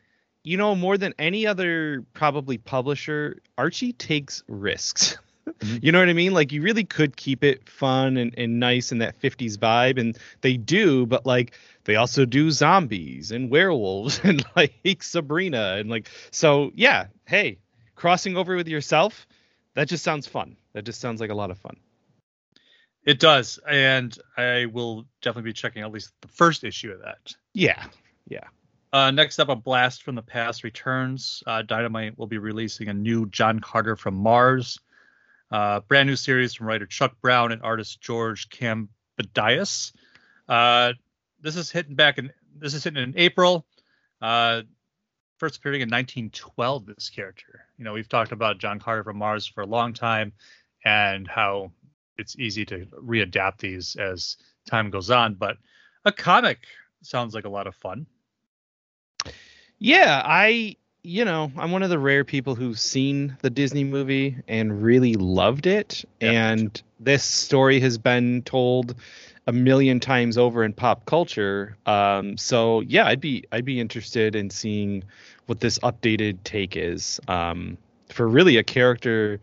[0.43, 3.41] you know, more than any other probably publisher.
[3.57, 5.17] Archie takes risks.
[5.59, 5.77] Mm-hmm.
[5.81, 6.33] You know what I mean?
[6.33, 10.15] Like you really could keep it fun and, and nice in that 50s vibe, and
[10.41, 11.53] they do, but like
[11.85, 17.57] they also do zombies and werewolves and like Sabrina and like so yeah, hey,
[17.95, 19.27] crossing over with yourself,
[19.73, 20.55] that just sounds fun.
[20.73, 21.77] That just sounds like a lot of fun.
[23.03, 27.33] It does, and I will definitely be checking at least the first issue of that.
[27.53, 27.85] Yeah.
[28.27, 28.45] Yeah.
[28.91, 31.43] Uh, next up, a blast from the past returns.
[31.45, 34.79] Uh, Dynamite will be releasing a new John Carter from Mars,
[35.51, 39.91] uh, brand new series from writer Chuck Brown and artist George Cambadias.
[40.47, 40.93] Uh,
[41.41, 43.65] this is hitting back in this is hitting in April.
[44.21, 44.63] Uh,
[45.37, 46.87] first appearing in 1912.
[46.87, 50.33] This character, you know, we've talked about John Carter from Mars for a long time,
[50.83, 51.71] and how
[52.19, 54.37] it's easy to readapt these as
[54.69, 55.35] time goes on.
[55.35, 55.57] But
[56.05, 56.59] a comic
[57.01, 58.05] sounds like a lot of fun.
[59.79, 64.35] Yeah, I you know, I'm one of the rare people who've seen the Disney movie
[64.49, 66.03] and really loved it.
[66.19, 68.95] And this story has been told
[69.47, 71.77] a million times over in pop culture.
[71.85, 75.03] Um, so yeah, I'd be I'd be interested in seeing
[75.45, 77.77] what this updated take is um,
[78.09, 79.39] for really a character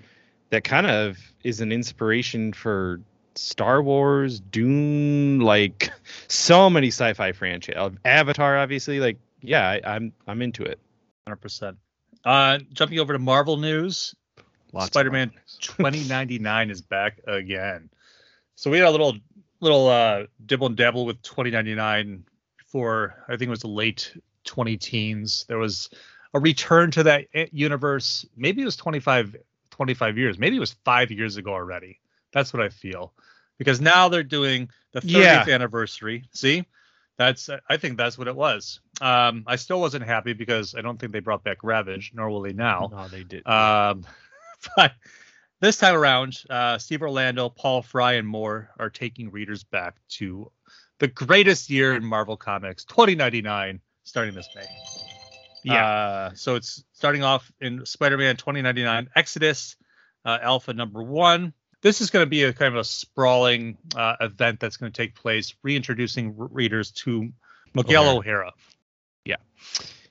[0.51, 3.01] that kind of is an inspiration for
[3.35, 5.91] Star Wars, Dune, like
[6.29, 9.01] so many sci-fi franchise, Avatar, obviously.
[9.01, 10.79] Like, yeah, I, I'm I'm into it.
[11.27, 11.77] Hundred percent.
[12.25, 14.15] Uh, jumping over to Marvel news,
[14.73, 15.31] Lots Spider-Man
[15.61, 17.89] 2099 is back again.
[18.57, 19.15] So we had a little
[19.61, 22.25] little uh, dibble and dabble with 2099
[22.59, 25.45] before I think it was the late 20 teens.
[25.49, 25.91] There was
[26.35, 28.27] a return to that universe.
[28.37, 29.37] Maybe it was 25
[29.77, 30.39] 25 years.
[30.39, 32.01] Maybe it was five years ago already.
[32.33, 33.13] That's what I feel
[33.59, 35.55] because now they're doing the 30th Yeah.
[35.55, 36.25] anniversary.
[36.33, 36.65] See,
[37.19, 38.81] that's I think that's what it was.
[39.01, 42.43] Um, I still wasn't happy because I don't think they brought back Ravage, nor will
[42.43, 42.89] they now.
[42.91, 43.47] No, they did.
[43.47, 44.05] Um,
[44.77, 44.93] but
[45.61, 50.51] this time around, uh, Steve Orlando, Paul Fry, and more are taking readers back to
[50.99, 54.67] the greatest year in Marvel Comics, 2099, starting this May.
[55.67, 55.87] Yeah.
[55.87, 59.77] Uh, so it's starting off in Spider-Man 2099 Exodus,
[60.25, 61.53] uh, Alpha number one.
[61.83, 64.97] This is going to be a kind of a sprawling uh, event that's going to
[64.97, 67.33] take place, reintroducing r- readers to
[67.75, 68.19] Miguel O'Hara.
[68.19, 68.53] O'Hara.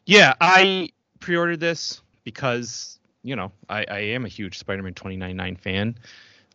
[0.05, 0.89] yeah, I
[1.19, 5.95] pre-ordered this because you know I, I am a huge Spider-Man 2099 fan.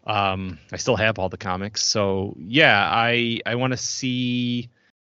[0.06, 4.70] Um, I still have all the comics, so yeah, I I want to see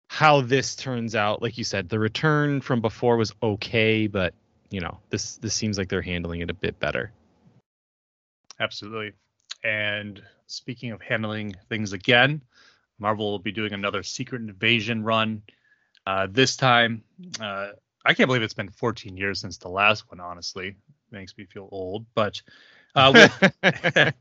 [0.09, 1.43] how this turns out.
[1.43, 4.35] Like you said, the return from before was okay, but
[4.71, 7.13] you know this this seems like they're handling it a bit better.
[8.59, 9.13] Absolutely.
[9.63, 12.41] And speaking of handling things again,
[12.99, 15.43] Marvel will be doing another Secret Invasion run.
[16.07, 17.03] Uh, this time,
[17.41, 17.71] uh,
[18.05, 20.21] I can't believe it's been 14 years since the last one.
[20.21, 20.77] Honestly,
[21.11, 22.07] makes me feel old.
[22.15, 22.41] But
[22.95, 23.29] uh,
[23.63, 24.15] with,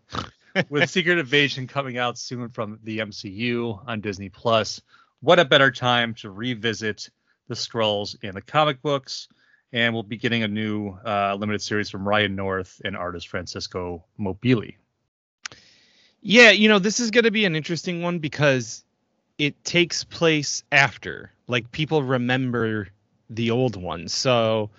[0.70, 4.82] with Secret Invasion coming out soon from the MCU on Disney Plus,
[5.22, 7.10] what a better time to revisit
[7.48, 9.28] the scrolls in the comic books.
[9.74, 14.06] And we'll be getting a new uh, limited series from Ryan North and artist Francesco
[14.20, 14.76] Mobili.
[16.22, 18.84] Yeah, you know, this is going to be an interesting one because
[19.38, 21.32] it takes place after.
[21.48, 22.88] Like people remember
[23.30, 24.08] the old one.
[24.08, 24.72] So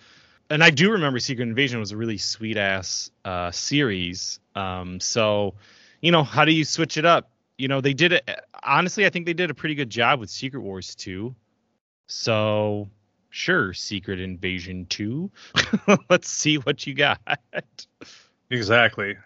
[0.49, 4.41] and I do remember Secret Invasion was a really sweet ass uh series.
[4.55, 5.55] Um so,
[6.01, 7.31] you know, how do you switch it up?
[7.59, 8.29] You know, they did it
[8.67, 11.35] honestly, I think they did a pretty good job with Secret Wars 2.
[12.07, 12.89] So,
[13.31, 15.31] sure, Secret Invasion 2.
[16.11, 17.21] Let's see what you got.
[18.51, 19.17] Exactly.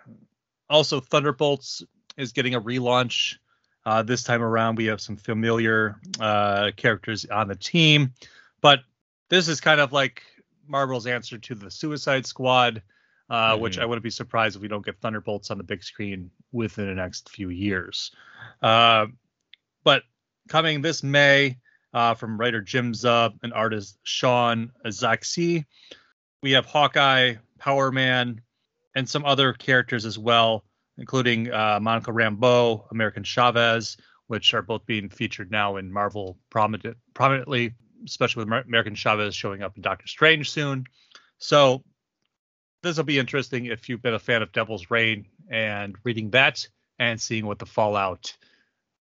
[0.68, 1.82] Also, Thunderbolts
[2.16, 3.36] is getting a relaunch.
[3.84, 8.12] Uh, this time around, we have some familiar uh, characters on the team,
[8.60, 8.80] but
[9.30, 10.22] this is kind of like
[10.68, 12.82] Marvel's answer to the Suicide Squad,
[13.30, 13.82] uh, which Mhm.
[13.82, 16.94] I wouldn't be surprised if we don't get Thunderbolts on the big screen within the
[16.94, 18.10] next few years.
[18.60, 19.06] Uh,
[19.84, 20.02] but
[20.48, 21.58] coming this May
[21.94, 25.64] uh, from writer Jim Zub and artist Sean Izaakse,
[26.42, 28.40] we have Hawkeye, Power Man,
[28.94, 30.64] and some other characters as well,
[30.98, 36.96] including uh, Monica Rambeau, American Chavez, which are both being featured now in Marvel prominent,
[37.14, 37.74] prominently,
[38.06, 40.84] especially with Mer- American Chavez showing up in Doctor Strange soon.
[41.38, 41.82] So
[42.82, 46.66] this will be interesting if you've been a fan of Devil's Reign and reading that
[46.98, 48.36] and seeing what the fallout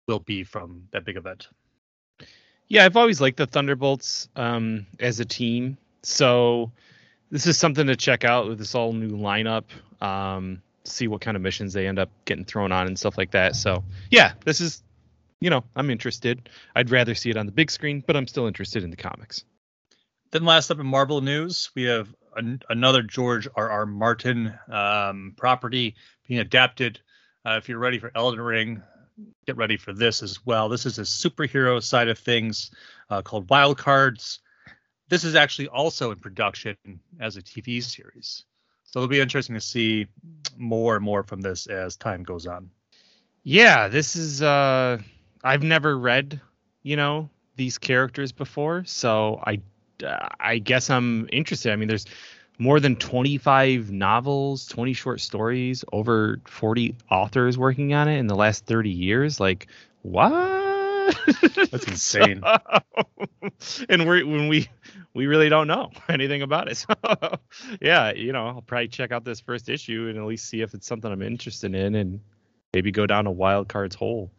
[0.08, 1.48] will be from that big event.
[2.68, 5.78] Yeah, I've always liked the Thunderbolts um, as a team.
[6.04, 6.72] So
[7.32, 9.66] this is something to check out with this all new lineup.
[10.02, 13.32] Um, see what kind of missions they end up getting thrown on and stuff like
[13.32, 13.56] that.
[13.56, 14.84] So yeah, this is,
[15.42, 16.50] you know, I'm interested.
[16.76, 19.46] I'd rather see it on the big screen, but I'm still interested in the comics.
[20.32, 23.70] Then last up in Marvel news, we have an, another George R.
[23.70, 23.86] R.
[23.86, 25.96] Martin um, property
[26.28, 27.00] being adapted.
[27.46, 28.84] Uh, if you're ready for Elden Ring,
[29.46, 30.70] get ready for this as well.
[30.70, 32.72] This is a superhero side of things
[33.10, 34.40] uh, called Wild Cards.
[35.10, 36.76] This is actually also in production
[37.20, 38.46] as a TV series.
[38.84, 40.08] So it'll be interesting to see
[40.58, 42.70] more and more from this as time goes on.
[43.44, 45.00] Yeah, this is uh
[45.44, 46.42] I've never read,
[46.84, 49.62] you know, these characters before, so I
[50.04, 51.72] Uh, I guess I'm interested.
[51.72, 52.06] I mean, there's
[52.58, 58.36] more than 25 novels, 20 short stories, over 40 authors working on it in the
[58.36, 59.40] last 30 years.
[59.40, 59.68] Like,
[60.02, 61.16] what?
[61.72, 62.44] That's insane.
[63.60, 64.70] so, and we when we
[65.14, 66.78] we really don't know anything about it.
[66.78, 66.94] So,
[67.82, 70.74] yeah, you know, I'll probably check out this first issue and at least see if
[70.74, 72.20] it's something I'm interested in, and
[72.74, 74.32] maybe go down a wild cards hole.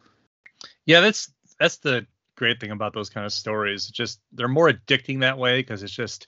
[0.85, 2.05] Yeah, that's that's the
[2.41, 3.85] great thing about those kind of stories.
[3.87, 6.27] Just they're more addicting that way because it's just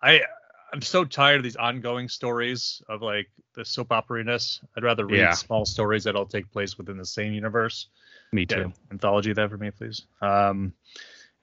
[0.00, 0.20] I
[0.72, 4.60] I'm so tired of these ongoing stories of like the soap operiness.
[4.76, 5.32] I'd rather read Yeah.
[5.32, 7.88] small stories that all take place within the same universe.
[8.32, 8.72] Me Yeah, too.
[8.92, 10.06] anthology that for me, please.
[10.20, 10.72] Um,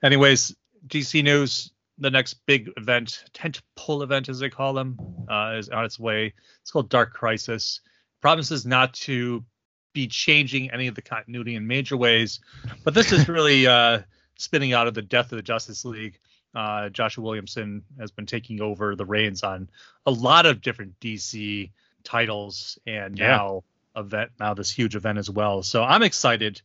[0.02, 1.70] anyways, DC news.
[1.98, 5.98] The next big event, tent pole event as they call them, uh, is on its
[6.00, 6.32] way.
[6.62, 7.82] It's called Dark Crisis.
[8.22, 9.44] Promises not to
[9.92, 12.40] be changing any of the continuity in major ways,
[12.84, 14.00] but this is really uh,
[14.36, 16.18] spinning out of the death of the Justice League.
[16.54, 19.68] Uh, Joshua Williamson has been taking over the reins on
[20.06, 21.70] a lot of different DC
[22.04, 23.28] titles, and Yeah.
[23.36, 23.64] now
[23.96, 25.62] event now this huge event as well.
[25.62, 26.60] So I'm excited,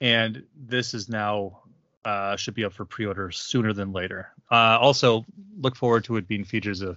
[0.00, 1.60] and this is now
[2.04, 4.28] uh, should be up for pre-order sooner than later.
[4.50, 5.24] Uh, also,
[5.60, 6.96] look forward to it being featured as a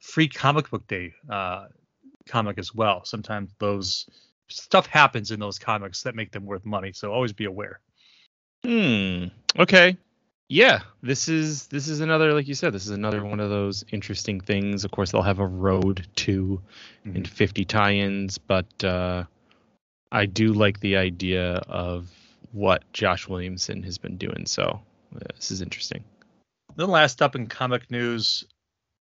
[0.00, 1.66] free comic book day uh,
[2.28, 3.04] comic as well.
[3.04, 4.06] Sometimes those
[4.48, 7.80] stuff happens in those comics that make them worth money, so always be aware.
[8.64, 9.26] Hmm.
[9.58, 9.96] Okay.
[10.48, 13.84] Yeah, this is this is another like you said, this is another one of those
[13.90, 14.84] interesting things.
[14.84, 16.60] Of course, they'll have a road to
[17.04, 19.24] and 50 tie-ins, but uh,
[20.12, 22.10] I do like the idea of
[22.52, 24.46] what Josh Williamson has been doing.
[24.46, 24.80] So
[25.16, 26.04] uh, this is interesting.
[26.76, 28.44] Then last up in comic news,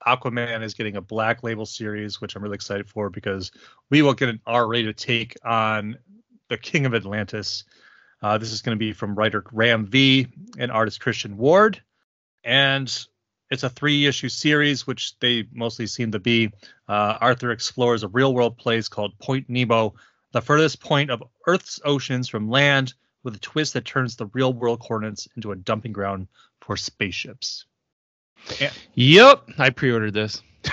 [0.05, 3.51] Aquaman is getting a Black Label series, which I'm really excited for because
[3.89, 5.97] we will get an R-rated take on
[6.49, 7.63] the King of Atlantis.
[8.21, 11.81] Uh, this is going to be from writer Ram V and artist Christian Ward,
[12.43, 13.07] and
[13.49, 16.51] it's a three-issue series, which they mostly seem to be.
[16.87, 19.95] Uh, Arthur explores a real-world place called Point Nemo,
[20.31, 24.79] the furthest point of Earth's oceans from land, with a twist that turns the real-world
[24.79, 26.27] coordinates into a dumping ground
[26.61, 27.65] for spaceships.
[28.95, 30.41] Yep, I pre-ordered this.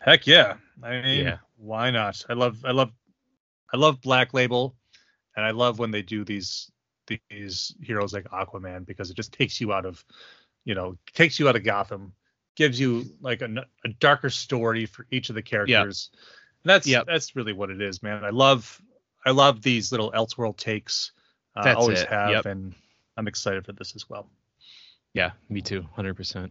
[0.00, 0.56] Heck yeah.
[0.82, 1.38] I mean, Yeah.
[1.56, 2.24] why not?
[2.28, 2.90] I love I love
[3.72, 4.74] I love Black Label
[5.36, 6.70] and I love when they do these
[7.28, 10.04] these heroes like Aquaman because it just takes you out of
[10.64, 12.12] you know, takes you out of Gotham,
[12.54, 16.10] gives you like a, a darker story for each of the characters.
[16.62, 17.06] And that's Yep.
[17.06, 18.24] that's really what it is, man.
[18.24, 18.80] I love
[19.24, 21.12] I love these little Elseworld takes.
[21.56, 22.08] Uh, always it.
[22.08, 22.46] have Yep.
[22.46, 22.74] and
[23.16, 24.30] I'm excited for this as well.
[25.14, 26.50] Yeah, me too, 100%.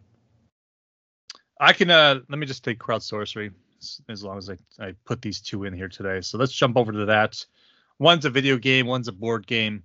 [1.60, 4.93] I can uh let me just take crowd sorcery as, as long as I, I
[5.06, 6.22] put these two in here today.
[6.22, 7.45] So let's jump over to that.
[8.00, 9.84] One's a video game, one's a board game.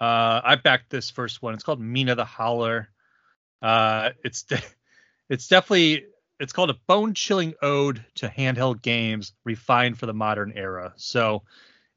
[0.00, 1.54] Uh I backed this first one.
[1.54, 2.88] It's called Mina the Hollower.
[3.60, 4.62] Uh it's de-
[5.28, 6.06] it's definitely
[6.40, 10.92] it's called a bone-chilling ode to handheld games refined for the modern era.
[10.96, 11.42] So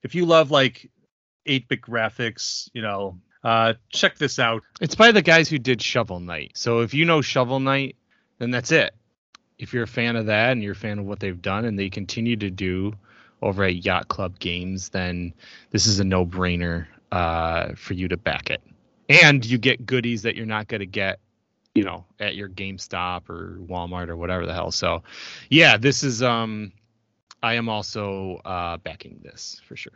[0.04, 0.92] if you love like
[1.48, 4.64] 8-bit graphics, you know, uh check this out.
[4.82, 6.52] It's by the guys who did Shovel Knight.
[6.56, 7.96] So if you know Shovel Knight,
[8.40, 8.94] then that's it.
[9.58, 11.80] If you're a fan of that and you're a fan of what they've done and
[11.80, 12.94] they continue to do
[13.42, 15.34] over at Yacht Club Games, then
[15.72, 18.62] this is a no-brainer uh, for you to back it.
[19.08, 21.20] And you get goodies that you're not going to get,
[21.76, 24.72] you know, at your GameStop or Walmart or whatever the hell.
[24.72, 25.04] So,
[25.50, 26.72] yeah, this is um,
[27.44, 29.94] I am also uh, backing this for sure.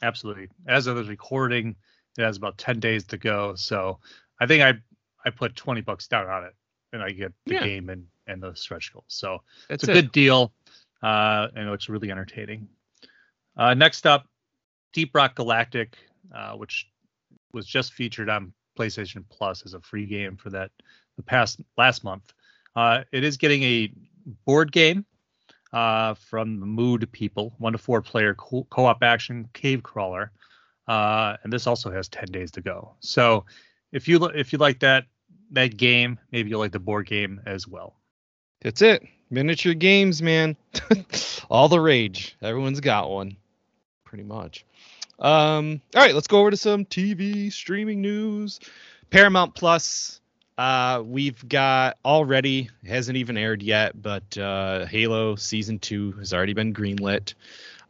[0.00, 0.48] Absolutely.
[0.68, 1.76] As of the recording,
[2.18, 3.54] it has about 10 days to go.
[3.54, 3.98] So
[4.40, 4.74] I think I
[5.26, 6.54] I put 20 bucks down on it
[6.92, 7.64] and I get the Yeah.
[7.64, 9.06] game and, and the stretch goals.
[9.08, 9.38] So
[9.68, 10.02] That's it's a it.
[10.02, 10.52] good deal.
[11.02, 12.68] Uh, and it looks really entertaining.
[13.56, 14.26] Uh, next up,
[14.92, 15.96] Deep Rock Galactic,
[16.34, 16.88] uh, which
[17.52, 20.70] was just featured on PlayStation Plus as a free game for that
[21.16, 22.32] the past last month.
[22.76, 23.92] Uh, it is getting a
[24.44, 25.04] board game
[25.72, 30.32] uh, from the Mood people, one to four player co- co-op action cave crawler,
[30.88, 32.94] uh, and this also has 10 days to go.
[33.00, 33.44] So
[33.92, 35.06] if you if you like that
[35.52, 37.94] that game, maybe you'll like the board game as well.
[38.62, 39.06] That's it.
[39.30, 40.56] Miniature games, man.
[41.50, 42.36] All the rage.
[42.42, 43.36] Everyone's got one.
[44.04, 44.64] Pretty much.
[45.18, 48.60] Um, all right, let's go over to some TV streaming news.
[49.10, 50.20] Paramount Plus
[50.56, 56.52] Uh, we've got already hasn't even aired yet, but uh, Halo season two has already
[56.52, 57.34] been greenlit.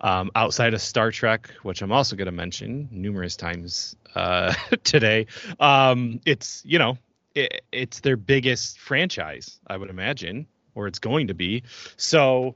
[0.05, 4.52] Um, outside of Star Trek, which I'm also going to mention numerous times uh,
[4.84, 5.26] today,
[5.59, 6.98] um, it's you know
[7.34, 11.62] it, it's their biggest franchise, I would imagine, or it's going to be.
[11.96, 12.55] So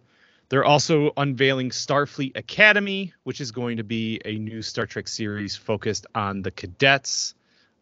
[0.51, 5.57] they're also unveiling Starfleet Academy, which is going to be a new Star Trek series
[5.57, 7.35] focused on the cadets.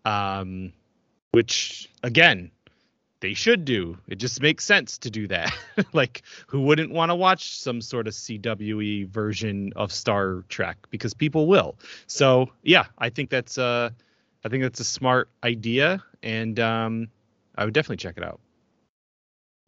[0.04, 0.72] Um,
[1.36, 2.50] which again
[3.20, 3.98] they should do.
[4.08, 5.54] It just makes sense to do that.
[5.92, 10.78] Like who wouldn't want to watch some sort of cwe version of star trek?
[10.90, 11.76] Because people will.
[12.06, 13.90] So yeah i think that's uh
[14.44, 17.08] i think that's a smart idea and um
[17.56, 18.40] i would definitely check it out.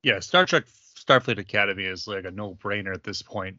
[0.03, 0.65] Yeah, Star Trek
[0.97, 3.59] Starfleet Academy is like a no-brainer at this point.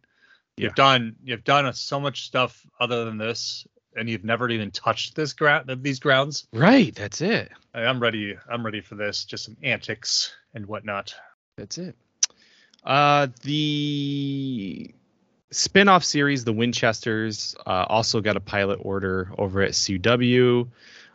[0.58, 3.66] You've done you've done so much stuff other than this,
[3.96, 6.48] and you've never even touched this ground of these grounds.
[6.54, 8.36] right that's it I- I'm ready.
[8.50, 9.26] I'm ready for this.
[9.26, 11.14] Just some antics and whatnot.
[11.58, 11.96] That's it.
[12.84, 14.92] Uh, the
[15.52, 20.68] spin-off series, The Winchesters, uh, also got a pilot order over at CW.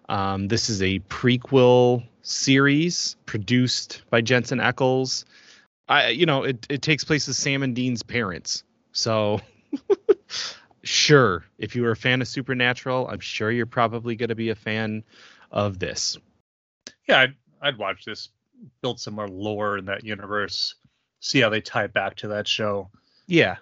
[0.08, 5.24] Um, this is a prequel series produced by Jensen Ackles.
[5.88, 8.62] I, you know, it, it takes place with Sam and Dean's parents.
[8.92, 9.40] So,
[10.84, 14.50] sure, if you were a fan of Supernatural, I'm sure you're probably going to be
[14.50, 15.02] a fan
[15.50, 16.16] of this.
[17.08, 18.28] Yeah, I'd, I'd watch this.
[18.80, 20.76] Build some more lore in that universe.
[21.20, 22.88] See how they tie back to that show.
[23.26, 23.56] Yeah.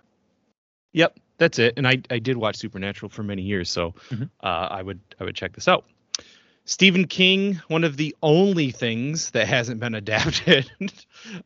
[0.92, 1.74] Yep, that's it.
[1.76, 4.28] And I I did watch Supernatural for many years, so Mhm.
[4.42, 5.86] uh, I would I would check this out.
[6.64, 10.70] Stephen King, one of the only things that hasn't been adapted,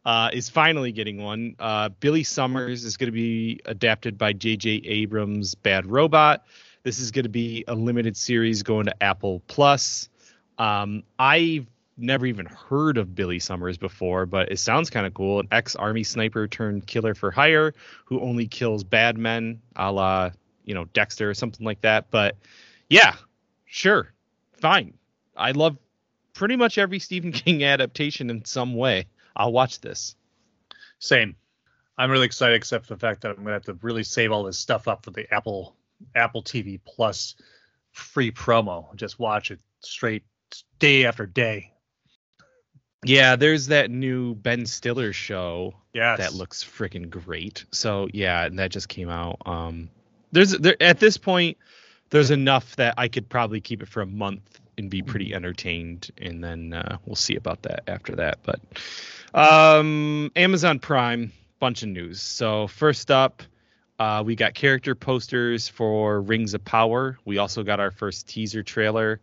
[0.04, 1.56] uh, is finally getting one.
[1.58, 4.82] Uh, Billy Summers is going to be adapted by J.J.
[4.84, 6.44] Abrams' Bad Robot.
[6.82, 10.08] This is going to be a limited series going to Apple Plus.
[10.58, 15.40] Um, I've never even heard of Billy Summers before, but it sounds kind of cool.
[15.40, 20.30] An ex-army sniper turned killer for hire who only kills bad men, a la
[20.64, 22.10] you know Dexter or something like that.
[22.10, 22.36] But
[22.88, 23.16] yeah,
[23.64, 24.12] sure,
[24.60, 24.92] fine.
[25.37, 25.76] I love
[26.34, 29.07] pretty much every Stephen King adaptation in some way.
[29.34, 30.14] I'll watch this.
[30.99, 31.37] Same.
[31.99, 34.45] I'm really excited, except for the fact that I'm gonna have to really save all
[34.45, 35.74] this stuff up for the Apple
[36.14, 37.34] Apple TV Plus
[37.93, 38.95] free promo.
[38.97, 40.24] Just watch it straight
[40.78, 41.72] day after day.
[43.05, 46.18] Yeah, there's that new Ben Stiller show Yes.
[46.18, 47.64] that looks freaking great.
[47.72, 49.39] So yeah, and that just came out.
[49.47, 49.89] Um,
[50.32, 51.57] there's there at this point,
[52.11, 56.10] there's enough that I could probably keep it for a month and be pretty entertained,
[56.18, 58.38] and then uh, we'll see about that after that.
[58.42, 58.60] But
[59.34, 62.22] um, Amazon Prime, bunch of news.
[62.22, 63.42] So first up.
[63.98, 67.18] Uh, we got character posters for Rings of Power.
[67.24, 69.20] We also got our first teaser trailer.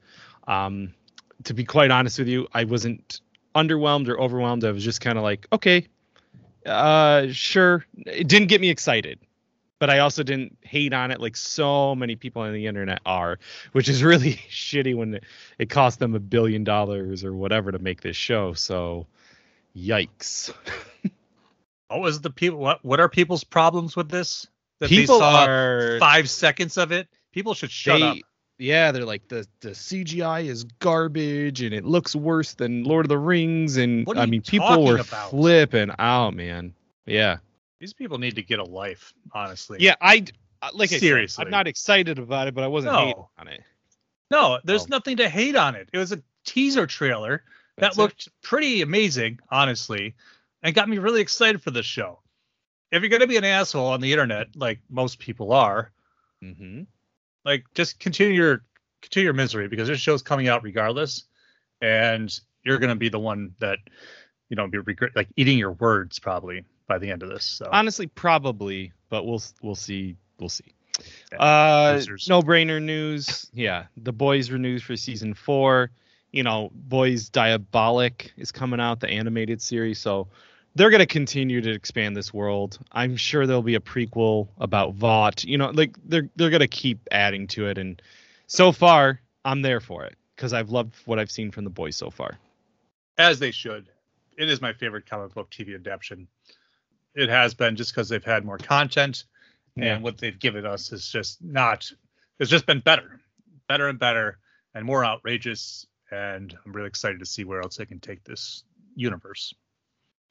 [0.47, 0.95] Um,
[1.43, 3.21] to be quite honest with you, I wasn't
[3.53, 4.65] underwhelmed or overwhelmed.
[4.65, 5.87] I was just kind of like, okay,
[6.65, 7.85] uh, sure.
[7.97, 9.19] It didn't get me excited,
[9.83, 13.37] but I also didn't hate on it like so many people on the internet are,
[13.73, 15.25] which is really shitty when it,
[15.59, 18.53] it cost them a billion dollars or whatever to make this show.
[18.53, 19.07] So,
[19.75, 20.53] yikes.
[21.89, 22.59] What was the people?
[22.59, 24.47] What What are people's problems with this?
[24.79, 27.09] That people they saw are five seconds of it.
[27.33, 28.17] People should shut they, up.
[28.57, 33.09] Yeah, they're like the the CGI is garbage and it looks worse than Lord of
[33.09, 35.31] the Rings and I mean people were about?
[35.31, 36.73] flipping out, man.
[37.05, 37.39] Yeah.
[37.83, 39.79] These people need to get a life, honestly.
[39.81, 40.23] Yeah, I
[40.61, 41.43] uh, like I said, Seriously.
[41.43, 42.99] I'm not excited about it, but I wasn't No.
[42.99, 43.61] hating on it.
[44.31, 44.87] No, there's Oh.
[44.91, 45.89] nothing to hate on it.
[45.91, 47.43] It was a teaser trailer
[47.75, 48.01] That's that it.
[48.01, 50.15] looked pretty amazing, honestly,
[50.61, 52.21] and got me really excited for this show.
[52.93, 55.91] If you're gonna be an asshole on the internet, like most people are,
[56.41, 56.83] Mm-hmm.
[57.43, 58.63] like just continue your
[59.01, 61.25] continue your misery because this show's coming out regardless,
[61.81, 63.79] and you're gonna be the one that
[64.47, 66.63] you know be regret like eating your words probably
[66.93, 67.43] by the end of this.
[67.43, 70.15] So Honestly, probably, but we'll we'll see.
[70.39, 70.75] We'll see.
[71.31, 73.49] Yeah, Uh, no brainer news.
[73.51, 75.89] Yeah, the boys renews for season four.
[76.31, 79.97] You know, boys Diabolical is coming out, the animated series.
[79.97, 80.27] So
[80.75, 82.77] they're gonna continue to expand this world.
[82.91, 85.43] I'm sure there'll be a prequel about Vought.
[85.45, 87.79] You know, like they're they're gonna keep adding to it.
[87.79, 87.99] And
[88.45, 91.95] so far, I'm there for it because I've loved what I've seen from the boys
[91.95, 92.37] so far.
[93.17, 93.89] as they should.
[94.35, 96.27] It is my favorite comic book TV adaptation.
[97.15, 99.25] It has been just because they've had more content,
[99.75, 99.95] Yeah.
[99.95, 101.91] and what they've given us is just not.
[102.39, 103.19] It's just been better,
[103.67, 104.39] better and better,
[104.73, 105.85] and more outrageous.
[106.11, 108.63] And I'm really excited to see where else they can take this
[108.95, 109.53] universe.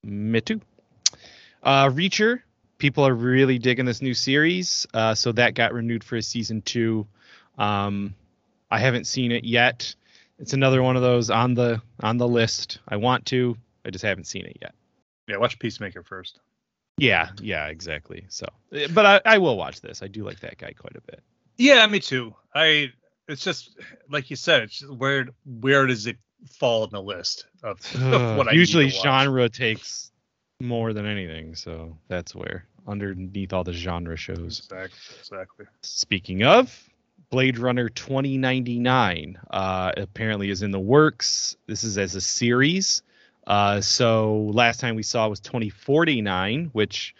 [0.04, 0.60] Me too.
[1.62, 2.42] Uh, Reacher,
[2.78, 4.86] people are really digging this new series.
[4.92, 7.06] Uh, so that got renewed for a season two.
[7.58, 8.14] Um,
[8.70, 9.94] I haven't seen it yet.
[10.38, 12.78] it's another one of those on the on the list.
[12.88, 14.74] I want to, I just haven't seen it yet.
[15.28, 16.40] Yeah, watch Peacemaker first.
[17.02, 18.24] Yeah, yeah, exactly.
[18.28, 18.46] So,
[18.94, 20.04] but I, I will watch this.
[20.04, 21.20] I do like that guy quite a bit.
[21.58, 22.34] Yeah, me too.
[22.54, 22.92] I
[23.26, 23.76] it's just
[24.08, 26.16] like you said, it's just where where does it
[26.48, 30.12] fall in the list of, of what I Usually genre takes
[30.60, 34.60] more than anything, so that's where underneath all the genre shows.
[34.60, 35.16] Exactly.
[35.18, 35.66] Exactly.
[35.82, 36.88] Speaking of,
[37.30, 41.56] Blade Runner 2099 uh, apparently is in the works.
[41.66, 43.02] This is as a series.
[43.46, 47.14] Uh, so last time we saw was 2049, which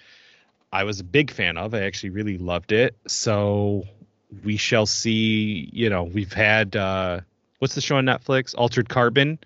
[0.73, 1.75] I was a big fan of.
[1.75, 2.97] I actually really loved it.
[3.07, 3.85] So
[4.45, 5.68] we shall see.
[5.73, 7.20] You know, we've had uh,
[7.59, 8.55] what's the show on Netflix?
[8.57, 9.39] Altered Carbon.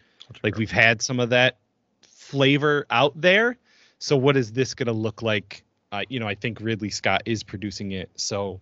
[0.42, 1.56] Like we've had some of that
[2.02, 3.56] flavor out there.
[3.98, 5.64] So what is this going to look like?
[5.92, 8.10] Uh, you know, I think Ridley Scott is producing it.
[8.16, 8.60] So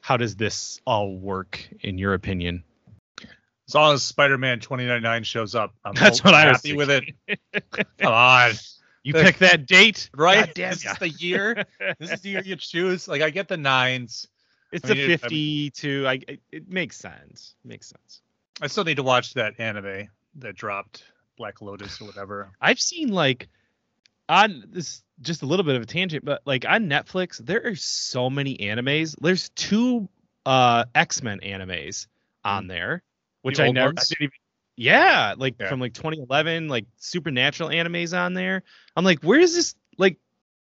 [0.00, 2.64] how does this all work in your opinion?
[3.68, 6.90] As long as Spider-Man 2099 shows up, I'm That's hoping- what I was happy with
[6.90, 7.04] it.
[7.98, 8.52] Come on,
[9.04, 10.46] You pick that date, right?
[10.46, 10.92] God damn this ya.
[10.92, 11.64] is the year.
[11.98, 13.08] This is the year you choose.
[13.08, 14.26] Like I get the nines.
[14.72, 17.54] It's I a mean, it- 50 to I it, it makes sense.
[17.64, 18.20] Makes sense.
[18.60, 21.04] I still need to watch that anime that dropped,
[21.36, 22.50] Black Lotus or whatever.
[22.60, 23.48] I've seen like
[24.28, 27.74] on this just a little bit of a tangent, but like on Netflix, there are
[27.76, 29.14] so many animes.
[29.20, 30.08] There's two
[30.46, 32.06] uh X-Men animes
[32.44, 33.02] on there,
[33.42, 34.32] which I never I didn't even
[34.76, 35.68] yeah, like Yeah.
[35.68, 38.62] from like 2011, like supernatural animes on there.
[38.96, 40.16] I'm like, where is this like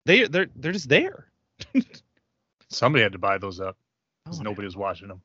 [0.06, 1.28] they they're they're just there.
[2.70, 3.78] Somebody had to buy those up
[4.26, 5.22] because Oh, nobody was watching them.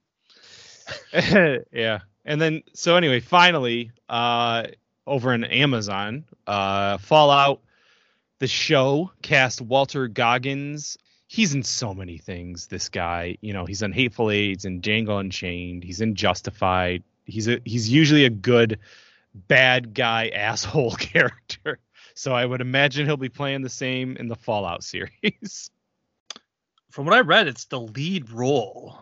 [1.72, 2.00] yeah.
[2.24, 4.64] And then so anyway, finally, uh
[5.06, 7.60] over on Amazon, uh Fallout
[8.40, 10.98] the show cast Walton Goggins.
[11.26, 13.38] He's in so many things, this guy.
[13.40, 15.82] You know, he's on Hateful Eight and Django Unchained.
[15.84, 17.02] He's in Justified.
[17.24, 18.78] He's a he's usually a good
[19.34, 21.78] bad guy asshole character.
[22.14, 25.70] So I would imagine he'll be playing the same in the Fallout series.
[26.90, 28.96] From what I read, it's the lead role,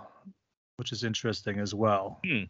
[0.77, 2.21] which is interesting as well.
[2.25, 2.45] Hmm.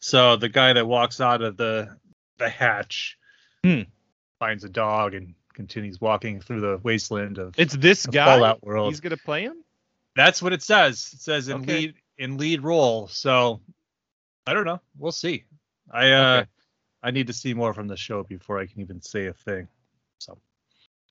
[0.00, 1.96] So the guy that walks out of the
[2.38, 3.16] the hatch
[3.64, 3.82] Hmm.
[4.38, 8.24] finds a dog and continues walking through the wasteland of It's this guy.
[8.36, 8.90] Fallout world.
[8.92, 9.56] He's gonna play him.
[10.14, 11.10] That's what it says.
[11.12, 11.72] It says in Okay.
[11.78, 13.08] lead in lead role.
[13.08, 13.60] So
[14.48, 14.80] I don't know.
[14.98, 15.44] We'll see.
[15.90, 16.46] I uh Okay.
[17.02, 19.68] I need to see more from the show before I can even say a thing.
[20.16, 20.38] So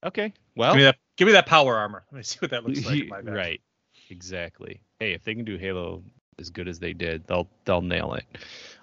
[0.03, 0.33] Okay.
[0.55, 2.03] Well, give me that give me that power armor.
[2.11, 3.11] Let me see what that looks like.
[3.23, 3.61] right.
[4.09, 4.81] Exactly.
[4.99, 6.01] Hey, if they can do Halo
[6.39, 8.25] as good as they did, they'll they'll nail it.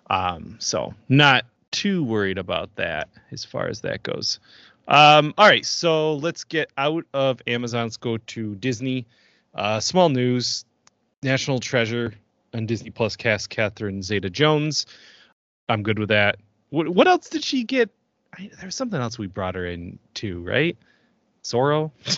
[0.09, 4.39] Um, so not too worried about that as far as that goes.
[4.87, 7.87] Um, all right, so let's get out of Amazon.
[7.87, 9.05] Let's go to Disney.
[9.53, 10.65] Uh, small news:
[11.25, 12.15] National Treasure
[12.55, 14.87] on Disney Plus cast Catherine Zeta-Jones.
[15.69, 16.37] I'm good with that.
[16.71, 17.91] What what else did she get?
[18.37, 20.77] I, there was something else we brought her in too, right?
[21.43, 21.91] Zorro.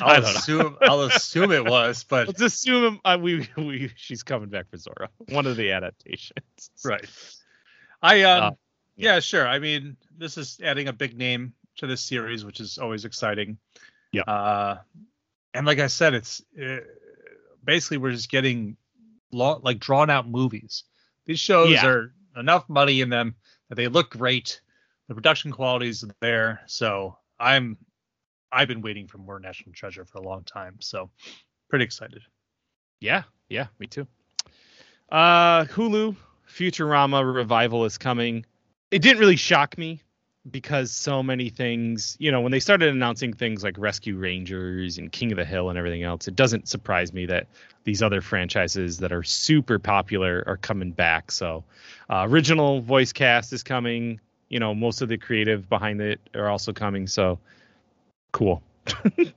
[0.00, 4.48] I I'll assume I'll assume it was, but Let's assume uh, we we she's coming
[4.48, 5.08] back for Zorro.
[5.28, 6.70] One of the adaptations.
[6.84, 7.04] right.
[8.02, 8.50] I um Uh,
[8.96, 9.20] yeah.
[9.20, 9.46] sure.
[9.46, 13.58] I mean, this is adding a big name to this series, which is always exciting.
[14.12, 14.22] Yeah.
[14.22, 14.78] Uh,
[15.54, 16.78] and like I said, it's uh,
[17.64, 18.76] basically we're just getting
[19.32, 20.84] long, like drawn out movies.
[21.26, 21.86] These shows Yeah.
[21.86, 23.34] are enough money in them
[23.68, 24.60] that they look great.
[25.08, 27.76] The production quality is there, so I'm
[28.50, 30.76] I've been waiting for more National Treasure for a long time.
[30.80, 31.10] So
[31.70, 32.22] pretty excited.
[33.00, 34.06] Yeah, yeah, me too.
[35.10, 36.16] Uh Hulu
[36.48, 38.44] Futurama revival is coming.
[38.90, 40.02] It didn't really shock me
[40.50, 45.10] because so many things, you know, when they started announcing things like Rescue Rangers and
[45.12, 47.46] King of the Hill and everything else, it doesn't surprise me that
[47.84, 51.30] these other franchises that are super popular are coming back.
[51.30, 51.64] So,
[52.10, 54.20] uh, original voice cast is coming.
[54.48, 57.06] You know, most of the creative behind it are also coming.
[57.06, 57.38] So,
[58.32, 58.62] cool.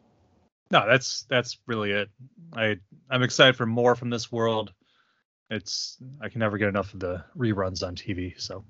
[0.72, 2.10] No, that's that's really it.
[2.54, 2.78] I
[3.10, 4.74] I'm excited for more from this world.
[5.50, 8.34] It's I can never get enough of the reruns on TV.
[8.42, 8.66] So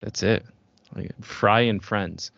[0.00, 0.46] That's it.
[0.94, 2.30] Like, Fry and Friends.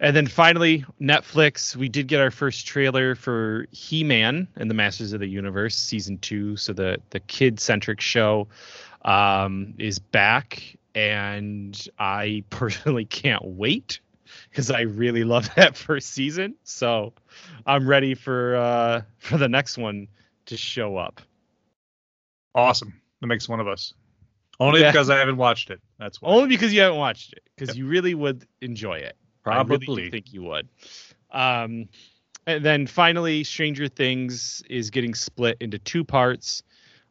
[0.00, 1.76] And then finally, Netflix.
[1.76, 6.18] We did get our first trailer for He-Man and the Masters of the Universe season
[6.18, 6.56] two.
[6.56, 8.48] So the the kid-centric show
[9.04, 14.00] um, is back, and I personally can't wait
[14.48, 16.54] because I really love that first season.
[16.64, 17.12] So
[17.66, 20.08] I'm ready for uh, for the next one
[20.46, 21.20] to show up.
[22.54, 22.94] awesome.
[23.20, 23.92] That makes one of us.
[24.58, 24.90] Only Yeah.
[24.92, 25.80] because I haven't watched it.
[26.00, 26.30] That's why.
[26.30, 27.76] Only because you haven't watched it, because Yep.
[27.76, 29.16] you really would enjoy it.
[29.44, 30.68] Probably I really think you would.
[31.30, 31.88] Um,
[32.46, 36.62] and then finally, Stranger Things is getting split into two parts.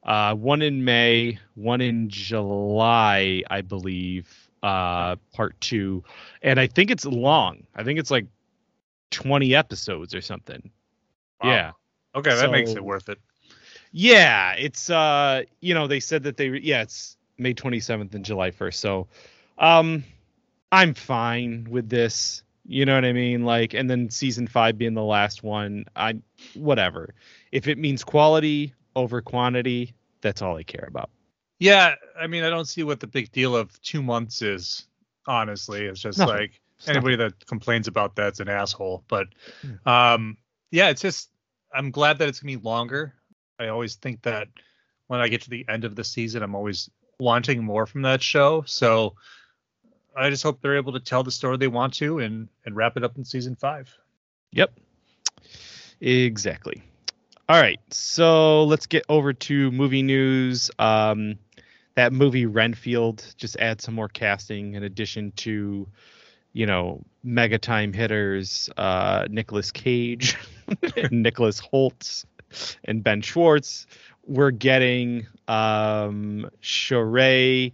[0.03, 4.27] Uh, one in May, one in July, I believe.
[4.61, 6.03] Uh, part two,
[6.41, 7.65] and I think it's long.
[7.75, 8.25] I think it's like
[9.09, 10.69] twenty episodes or something.
[11.41, 11.49] Wow.
[11.49, 11.71] Yeah.
[12.13, 13.19] Okay, that makes it worth it.
[13.93, 18.51] Yeah, it's uh, you know, they said that they yeah, it's May 27th and July
[18.51, 18.73] 1st.
[18.75, 19.07] So,
[19.57, 20.03] um,
[20.71, 22.43] I'm fine with this.
[22.65, 23.45] You know what I mean?
[23.45, 26.21] Like, and then season five being the last one, I
[26.53, 27.15] whatever.
[27.51, 31.09] If it means quality over quantity, that's all I care about.
[31.57, 34.85] Yeah, I mean, I don't see what the big deal of two months is.
[35.25, 36.35] Honestly, it's just Nothing.
[36.35, 39.03] like anybody that complains about that's an asshole.
[39.07, 39.27] But
[39.85, 40.37] um,
[40.71, 41.29] yeah, it's just
[41.73, 43.13] I'm glad that it's gonna be longer.
[43.59, 44.47] I always think that
[45.07, 46.89] when I get to the end of the season, I'm always
[47.19, 48.63] wanting more from that show.
[48.65, 49.15] So
[50.15, 52.97] I just hope they're able to tell the story they want to and and wrap
[52.97, 53.93] it up in season five.
[54.51, 54.71] Yep.
[56.01, 56.81] Exactly.
[57.47, 57.79] All right.
[57.91, 60.71] So let's get over to movie news.
[60.79, 61.37] Um,
[61.95, 65.87] that movie Renfield just add some more casting in addition to,
[66.53, 70.37] you know, mega time hitters, uh, Nicolas Cage,
[71.11, 72.25] Nicholas Hoult,
[72.85, 73.85] and Ben Schwartz.
[74.29, 77.73] We're getting um, Sheree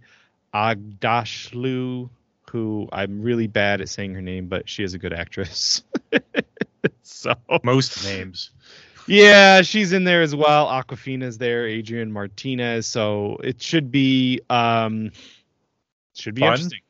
[0.54, 2.08] Aghdashloo,
[2.50, 5.82] who I'm really bad at saying her name, but she is a good actress.
[7.02, 8.50] so Most names.
[9.06, 10.66] yeah, she's in there as well.
[10.66, 12.86] Awkwafina's there, Adrian Martinez.
[12.86, 15.10] So it should be um
[16.14, 16.52] should be Fun?
[16.54, 16.80] interesting.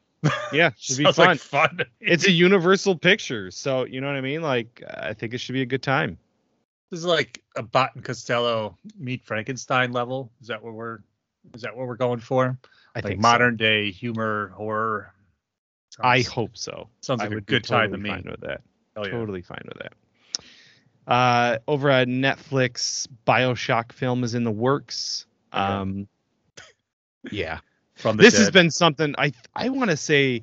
[0.53, 1.27] Yeah, should be fun.
[1.27, 1.81] like fun.
[2.01, 4.43] it's a universal picture, so you know what I mean?
[4.43, 6.19] Like I think it should be a good time.
[6.91, 10.31] This is like Abbott and Costello meet Frankenstein level.
[10.41, 11.01] Is that what we're
[11.55, 12.59] is that what we're going for?
[12.95, 15.13] I like think modern day humor horror.
[15.91, 16.03] So.
[16.05, 16.89] I hope so.
[17.01, 18.11] sounds I like a would be good time to me.
[18.11, 18.63] Fine with that.
[18.97, 19.11] Yeah.
[19.11, 19.93] Totally fine with that.
[21.07, 25.27] Uh, over at Netflix, Bioshock film is in the works.
[25.53, 26.09] Um,
[27.31, 27.61] yeah,
[27.95, 30.43] From this has been something I I want to say,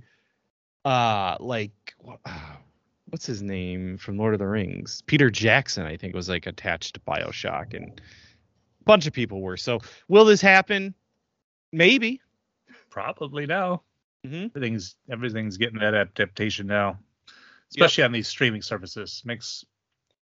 [0.85, 1.71] uh, like
[2.25, 2.52] uh,
[3.13, 5.03] what's his name from Lord of the Rings?
[5.05, 9.55] Peter Jackson, I think, was like attached to Bioshock, and a bunch of people were.
[9.55, 10.95] So, will this happen?
[11.71, 12.19] Maybe.
[12.89, 13.81] probably now.
[14.25, 14.45] Mhm.
[14.55, 16.97] Everything's everything's getting that adaptation now,
[17.69, 19.21] especially on these streaming services.
[19.25, 19.63] Makes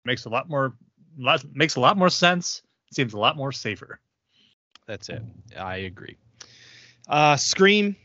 [0.04, 0.74] makes a lot more
[1.18, 2.62] lot, makes a lot more sense.
[2.92, 3.98] Seems a lot more safer.
[4.86, 5.22] That's it.
[5.58, 6.16] I agree.
[7.08, 7.96] Uh, Scream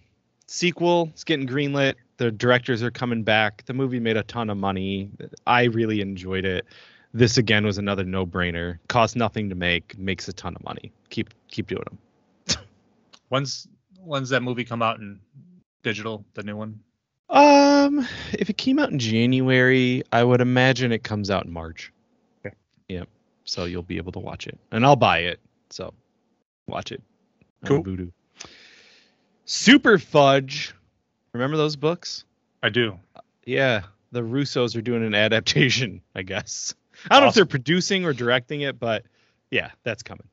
[0.48, 1.96] sequel is getting greenlit.
[2.20, 3.64] The directors are coming back.
[3.66, 5.10] The movie made a ton of money.
[5.48, 6.66] I really enjoyed it.
[7.14, 8.78] This again was another no-brainer.
[8.90, 10.92] Cost nothing to make, makes a ton of money.
[11.10, 12.58] Keep keep doing them.
[13.30, 13.70] When's
[14.04, 15.22] when's that movie come out in
[15.82, 16.26] digital?
[16.34, 16.82] The new one.
[17.30, 21.94] Um, if it came out in January, I would imagine it comes out in March.
[22.46, 22.54] Okay.
[22.90, 23.08] Yep.
[23.46, 25.40] So you'll be able to watch it, and I'll buy it.
[25.70, 25.94] So
[26.68, 27.02] watch it.
[27.64, 27.82] Cool.
[27.82, 28.12] Vudu.
[29.48, 30.74] Superfudge.
[31.34, 32.26] Remember those books?
[32.64, 33.00] I do.
[33.46, 36.02] Yeah, the Russos are doing an adaptation.
[36.16, 36.74] I guess.
[37.10, 39.06] I don't know if they're producing or directing it, but
[39.52, 40.28] yeah, that's coming.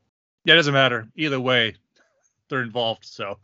[0.44, 1.08] Yeah, it doesn't matter.
[1.16, 1.74] Either way,
[2.48, 3.04] they're involved.
[3.04, 3.38] So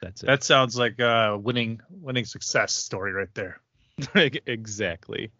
[0.00, 0.26] That's it.
[0.26, 3.60] that sounds like a winning winning success story right there.
[4.14, 5.30] exactly.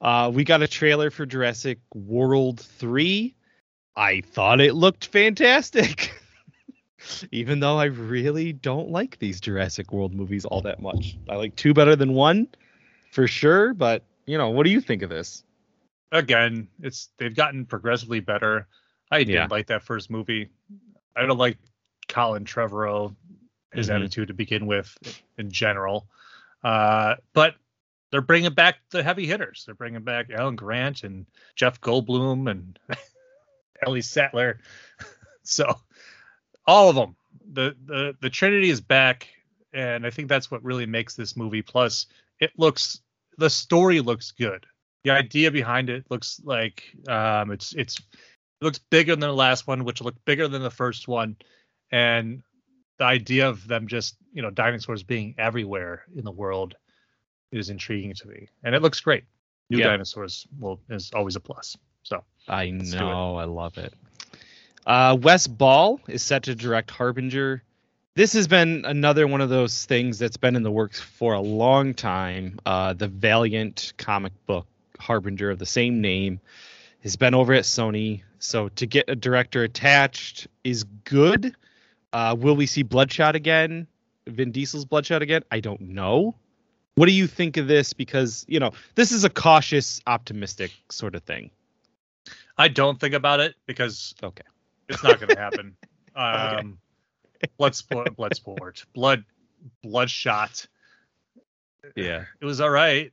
[0.00, 3.34] Uh, we got a trailer for Jurassic World 3.
[3.96, 6.12] I thought it looked fantastic.
[7.32, 11.16] Even though I really don't like these Jurassic World movies all that much.
[11.28, 12.48] I like two better than one,
[13.10, 13.74] for sure.
[13.74, 15.42] But, you know, what do you think of this?
[16.12, 18.66] Again, it's they've gotten progressively better.
[19.10, 19.46] I didn't Yeah.
[19.50, 20.48] like that first movie.
[21.16, 21.58] I don't like
[22.08, 23.14] Colin Trevorrow,
[23.72, 23.96] his Mhm.
[23.96, 24.96] attitude to begin with
[25.38, 26.08] in general.
[26.62, 27.56] Uh, but
[28.10, 29.64] they're bringing back the heavy hitters.
[29.66, 31.26] They're bringing back Alan Grant and
[31.56, 32.78] Jeff Goldblum and
[33.84, 34.60] Ellie Sattler.
[35.42, 35.78] so
[36.66, 37.16] all of them.
[37.52, 39.28] The the the Trinity is back,
[39.72, 41.62] and I think that's what really makes this movie.
[41.62, 42.06] Plus,
[42.40, 43.00] it looks
[43.38, 44.66] the story looks good.
[45.04, 49.66] The idea behind it looks like um, it's it's it looks bigger than the last
[49.66, 51.36] one, which looked bigger than the first one,
[51.90, 52.42] and
[52.98, 56.74] the idea of them just you know dinosaurs being everywhere in the world
[57.52, 59.24] is intriguing to me, and it looks great.
[59.70, 59.88] New Yeah.
[59.88, 61.76] dinosaurs will is always a plus.
[62.02, 63.94] So I know, I love it.
[64.86, 67.62] Uh, Wes Ball is set to direct Harbinger.
[68.14, 71.40] This has been another one of those things that's been in the works for a
[71.40, 72.58] long time.
[72.64, 74.66] Uh, the Valiant comic book
[75.00, 76.40] Harbinger of the same name
[77.02, 78.22] has been over at Sony.
[78.38, 81.56] So to get a director attached is good.
[82.12, 83.86] Uh, will we see Bloodshot again?
[84.26, 85.42] Vin Diesel's Bloodshot again?
[85.50, 86.34] I don't know.
[86.94, 87.92] What do you think of this?
[87.92, 91.50] Because you know this is a cautious, optimistic sort of thing.
[92.56, 94.44] I don't think about it because Okay.
[94.88, 95.76] It's not going to happen.
[96.16, 96.78] Um,
[97.58, 99.24] blood sport, blood sport, blood,
[99.82, 100.64] bloodshot.
[101.96, 102.24] Yeah.
[102.40, 103.12] It was all right.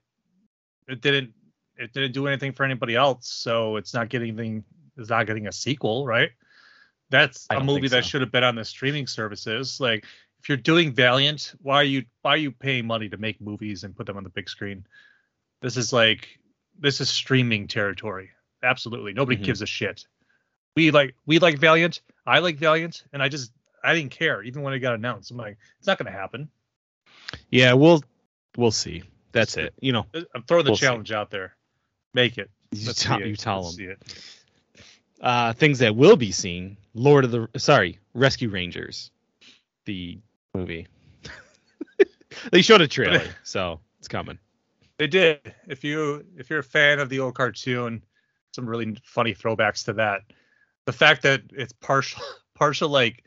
[0.87, 1.33] It didn't.
[1.77, 4.63] It didn't do anything for anybody else, so it's not getting anything.
[4.97, 6.29] It's not getting a sequel, right?
[7.09, 9.79] That's I a don't movie think that should have been on the streaming services.
[9.79, 10.05] Like,
[10.39, 13.83] if you're doing Valiant, why are you why are you paying money to make movies
[13.83, 14.85] and put them on the big screen?
[15.63, 16.27] This is like
[16.79, 18.29] this is streaming territory.
[18.61, 19.45] Absolutely, nobody Mhm.
[19.45, 20.05] gives a shit.
[20.75, 22.01] We like we like Valiant.
[22.25, 23.51] I like Valiant, and I just
[23.83, 25.31] I didn't care even when it got announced.
[25.31, 26.49] I'm like, it's not going to happen.
[27.49, 28.03] Yeah, we'll
[28.57, 29.03] we'll see.
[29.31, 29.73] That's it.
[29.81, 30.05] You know,
[30.35, 30.85] I'm throwing the We'll see.
[30.85, 31.55] challenge out there.
[32.13, 32.49] Make it.
[32.71, 33.25] you Let's see it.
[33.27, 33.85] you tell Let's them.
[33.85, 34.23] see it.
[35.21, 39.11] Uh, things that will be seen: Lord of the sorry, Rescue Rangers,
[39.85, 40.19] the
[40.53, 40.87] movie.
[42.51, 44.37] they showed a trailer, so it's coming.
[44.97, 45.53] They did.
[45.67, 48.03] If you if you're a fan of the old cartoon,
[48.53, 50.21] some really funny throwbacks to that.
[50.91, 52.21] The fact that it's partial
[52.55, 53.23] partial like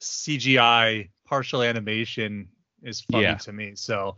[0.00, 2.48] CGI, partial animation
[2.82, 3.34] is funny Yeah.
[3.34, 3.74] to me.
[3.74, 4.16] So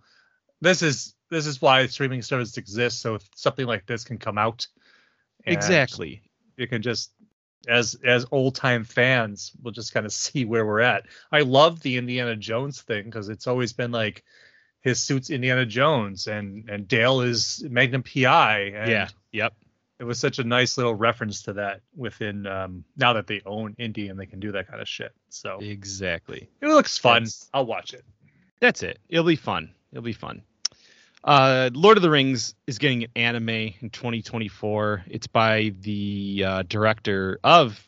[0.61, 3.01] this is this is why streaming services exist.
[3.01, 4.67] So something like this can come out.
[5.45, 6.23] Exactly.
[6.57, 7.11] You can just
[7.67, 11.07] as as old time fans, we'll just kind of see where we're at.
[11.33, 14.23] I love the Indiana Jones thing because it's always been like
[14.83, 18.59] his suit's Indiana Jones and and Dale is Magnum PI.
[18.77, 19.09] And yeah.
[19.33, 19.55] Yep.
[20.05, 23.75] It was such a nice little reference to that within um now that they own
[23.79, 25.13] indie and they can do that kind of shit.
[25.31, 26.49] So Exactly.
[26.61, 27.23] it looks fun.
[27.23, 28.05] That's- I'll watch it.
[28.61, 28.99] That's it.
[29.09, 29.73] It'll be fun.
[29.93, 30.43] It'll be fun.
[31.23, 35.05] Uh, Lord of the Rings is getting an anime in 2024.
[35.09, 37.83] It's by the uh, director of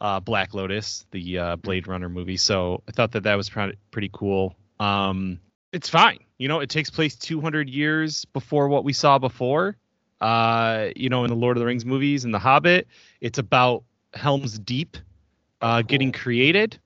[0.00, 2.36] uh, Black Lotus, the uh, Blade Runner movie.
[2.36, 4.56] So I thought that that was pr- pretty cool.
[4.80, 5.38] Um,
[5.72, 6.18] it's fine.
[6.38, 9.76] You know, it takes place 200 years before what we saw before.
[10.20, 12.86] Uh, you know, in the Lord of the Rings movies and The Hobbit,
[13.20, 14.96] it's about Helm's Deep
[15.60, 16.78] uh, getting created.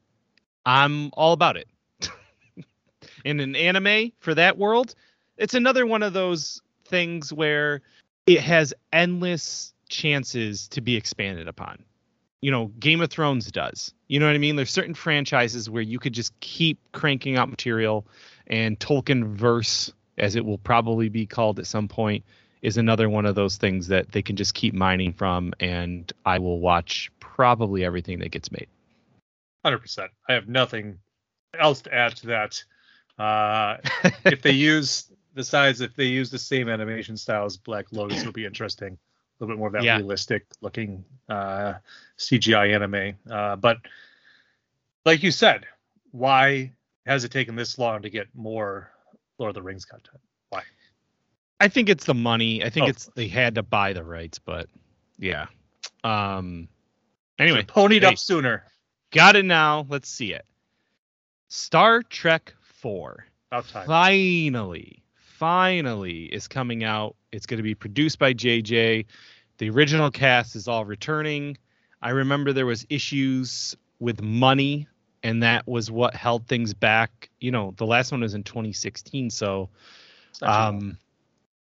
[0.64, 1.68] I'm all about it.
[3.24, 4.94] in an anime for that world,
[5.36, 7.82] it's another one of those things where
[8.26, 11.84] it has endless chances to be expanded upon.
[12.40, 13.94] You know, Game of Thrones does.
[14.08, 14.56] You know what I mean?
[14.56, 18.06] There's certain franchises where you could just keep cranking out material,
[18.46, 22.24] and Tolkien verse, as it will probably be called at some point,
[22.64, 26.38] is another one of those things that they can just keep mining from, and I
[26.38, 28.68] will watch probably everything that gets made.
[29.62, 30.10] Hundred percent.
[30.28, 30.98] I have nothing
[31.58, 32.64] else to add to that.
[33.18, 33.76] Uh,
[34.24, 38.32] if they use besides if they use the same animation style as Black Lotus, it'll
[38.32, 38.94] be interesting.
[38.94, 39.96] A little bit more of that Yeah.
[39.98, 41.74] realistic looking uh,
[42.18, 43.14] CGI anime.
[43.30, 43.76] Uh, but
[45.04, 45.66] like you said,
[46.12, 46.72] why
[47.04, 48.90] has it taken this long to get more
[49.38, 50.20] Lord of the Rings content?
[51.60, 52.64] I think it's the money.
[52.64, 52.90] I think Oh.
[52.90, 54.68] it's they had to buy the rights, but
[55.18, 55.46] yeah.
[56.02, 56.68] Um
[57.38, 58.06] anyway, Should've ponied hey.
[58.08, 58.64] up sooner.
[59.12, 59.86] got it now.
[59.88, 60.44] Let's see it.
[61.48, 63.86] Star Trek 4 About time.
[63.86, 67.16] finally finally is coming out.
[67.32, 69.04] It's going to be produced by JJ.
[69.58, 71.56] The original cast is all returning.
[72.02, 74.86] I remember there was issues with money
[75.22, 77.30] and that was what held things back.
[77.40, 79.68] You know, the last one was in 2016, so
[80.30, 80.76] It's not too long.
[80.76, 80.98] um,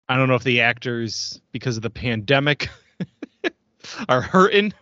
[0.08, 2.68] I don't know if the actors, because of the pandemic,
[4.08, 4.72] are hurting.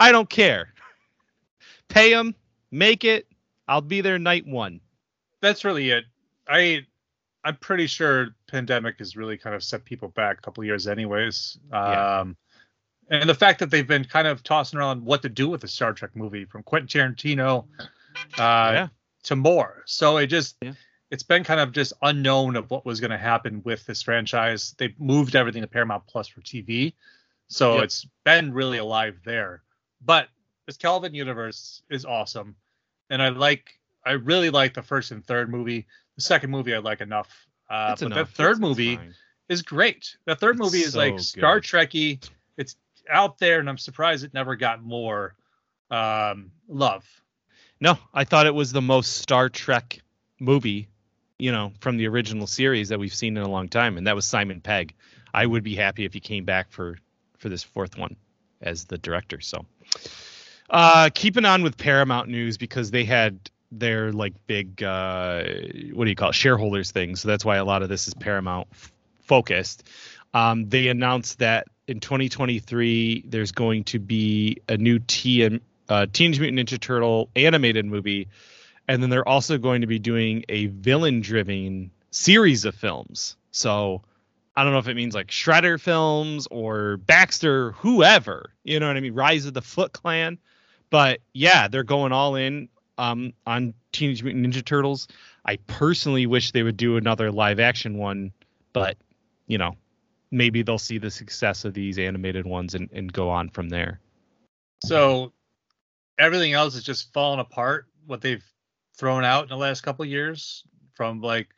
[0.00, 0.72] I don't care.
[1.88, 2.34] Pay them,
[2.70, 3.26] make it.
[3.68, 4.80] I'll be there night one.
[5.40, 6.04] that's really it.
[6.48, 6.84] I
[7.44, 10.86] I'm pretty sure pandemic has really kind of set people back a couple of years
[10.88, 11.58] anyways.
[11.70, 12.20] Yeah.
[12.20, 12.36] Um
[13.08, 15.68] and the fact that they've been kind of tossing around what to do with the
[15.68, 17.66] Star Trek movie from Quentin Tarantino
[18.38, 18.88] uh Yeah.
[19.24, 19.82] to more.
[19.86, 20.72] So it just Yeah.
[21.10, 24.74] It's been kind of just unknown of what was going to happen with this franchise.
[24.78, 26.94] They moved everything to Paramount Plus for TV.
[27.48, 27.84] So Yep.
[27.84, 29.62] it's been really alive there.
[30.04, 30.28] But
[30.66, 32.56] this Kelvin universe is awesome.
[33.10, 35.86] And I like I really like the first and third movie.
[36.16, 37.46] The second movie I like enough.
[37.70, 38.18] Uh, but enough.
[38.30, 39.14] the third It's- it's movie fine.
[39.48, 40.16] is great.
[40.26, 41.60] The third It's movie is so like Star.
[41.60, 42.28] Trekky.
[42.56, 42.76] It's
[43.08, 45.34] out there, and I'm surprised it never got more
[45.90, 47.04] um, love.
[47.80, 50.00] No, I thought it was the most Star Trek
[50.40, 50.88] movie,
[51.38, 54.14] you know, from the original series that we've seen in a long time, and that
[54.14, 54.94] was Simon Pegg.
[55.32, 56.98] I would be happy if he came back for
[57.38, 58.16] for this fourth one
[58.62, 59.40] as the director.
[59.40, 59.66] So,
[60.70, 63.38] uh, keeping on with Paramount news because they had
[63.72, 65.44] their like big uh,
[65.92, 67.16] what do you call it shareholders thing.
[67.16, 69.84] So that's why a lot of this is Paramount f- focused.
[70.34, 76.40] Um, they announced that in 2023 there's going to be a new TM, uh, Teenage
[76.40, 78.28] Mutant Ninja Turtle animated movie,
[78.88, 83.36] and then they're also going to be doing a villain-driven series of films.
[83.50, 84.02] So
[84.56, 88.96] I don't know if it means like Shredder films or Baxter, whoever, you know what
[88.96, 90.38] I mean, Rise of the Foot Clan.
[90.88, 95.08] But yeah, they're going all in um, on Teenage Mutant Ninja Turtles.
[95.44, 98.32] I personally wish they would do another live action one,
[98.72, 98.96] but
[99.46, 99.76] you know,
[100.30, 104.00] maybe they'll see the success of these animated ones and, and go on from there.
[104.82, 105.32] So
[106.18, 107.86] everything else is just falling apart.
[108.06, 108.44] What they've
[108.96, 111.48] thrown out in the last couple of years, from like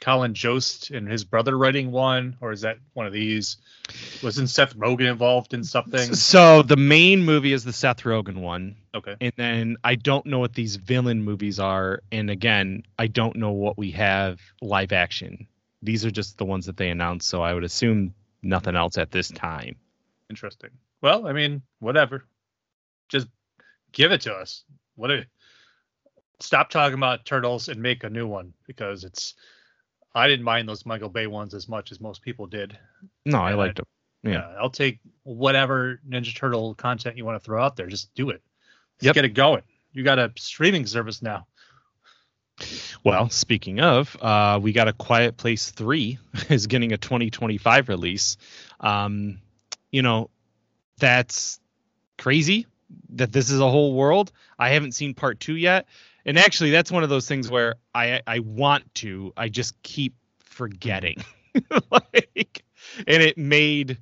[0.00, 3.58] Colin Jost and his brother writing one, or is that one of these?
[4.22, 6.14] Wasn't Seth Rogen involved in something?
[6.14, 8.76] So the main movie is the Seth Rogen one.
[8.94, 9.16] Okay.
[9.20, 12.02] And then I don't know what these villain movies are.
[12.10, 15.46] And again, I don't know what we have live action.
[15.82, 17.28] These are just the ones that they announced.
[17.28, 19.76] So I would assume nothing else at this time.
[20.28, 20.70] Interesting.
[21.02, 22.24] Well, I mean, whatever.
[23.08, 23.28] Just
[23.92, 24.64] give it to us.
[24.96, 25.26] What a
[26.40, 29.34] stop talking about turtles and make a new one because it's
[30.14, 32.76] I didn't mind those Michael Bay ones as much as most people did.
[33.24, 33.86] No, I Yeah, liked them.
[34.22, 34.32] Yeah.
[34.32, 37.86] Yeah, I'll take whatever Ninja Turtle content you want to throw out there.
[37.86, 38.42] Just do it.
[38.98, 39.14] Just Yep.
[39.14, 39.62] get it going.
[39.92, 41.46] You got a streaming service now.
[43.04, 46.18] Well, speaking of, uh, we got a Quiet Place 3
[46.50, 48.36] is getting a 2025 release.
[48.80, 49.38] Um,
[49.90, 50.28] you know,
[50.98, 51.58] that's
[52.18, 52.66] crazy
[53.10, 54.32] that this is a whole world.
[54.58, 55.86] I haven't seen part two yet.
[56.24, 60.14] And actually, that's one of those things where I, I want to, I just keep
[60.40, 61.24] forgetting.
[61.54, 61.82] Mm.
[61.90, 62.64] like,
[63.06, 63.98] and it made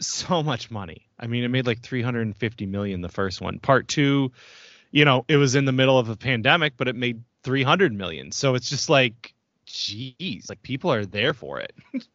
[0.00, 1.06] so much money.
[1.18, 3.58] I mean, it made like 350 million the first one.
[3.58, 4.32] Part two,
[4.90, 8.32] you know, it was in the middle of a pandemic, but it made 300 million.
[8.32, 9.34] So it's just like,
[9.66, 11.72] geez, like people are there for it.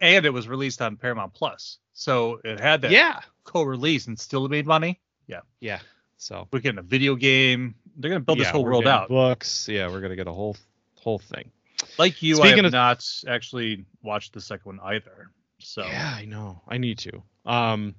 [0.00, 1.78] And it was released on Paramount Plus.
[1.92, 3.20] So it had that yeah.
[3.42, 5.00] co-release and still made money.
[5.26, 5.40] Yeah.
[5.58, 5.80] Yeah.
[6.18, 7.74] So We're getting a video game.
[7.96, 9.08] They're gonna build this whole world out.
[9.08, 9.68] Books.
[9.68, 10.56] Yeah, we're gonna get a whole
[10.96, 11.50] whole thing.
[11.98, 15.30] Like you, I Speaking have of- not actually watched the second one either.
[15.58, 16.60] So Yeah, I know.
[16.68, 17.22] I need to.
[17.46, 17.94] Um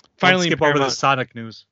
[0.00, 1.66] Let's finally skip over the Sonic news.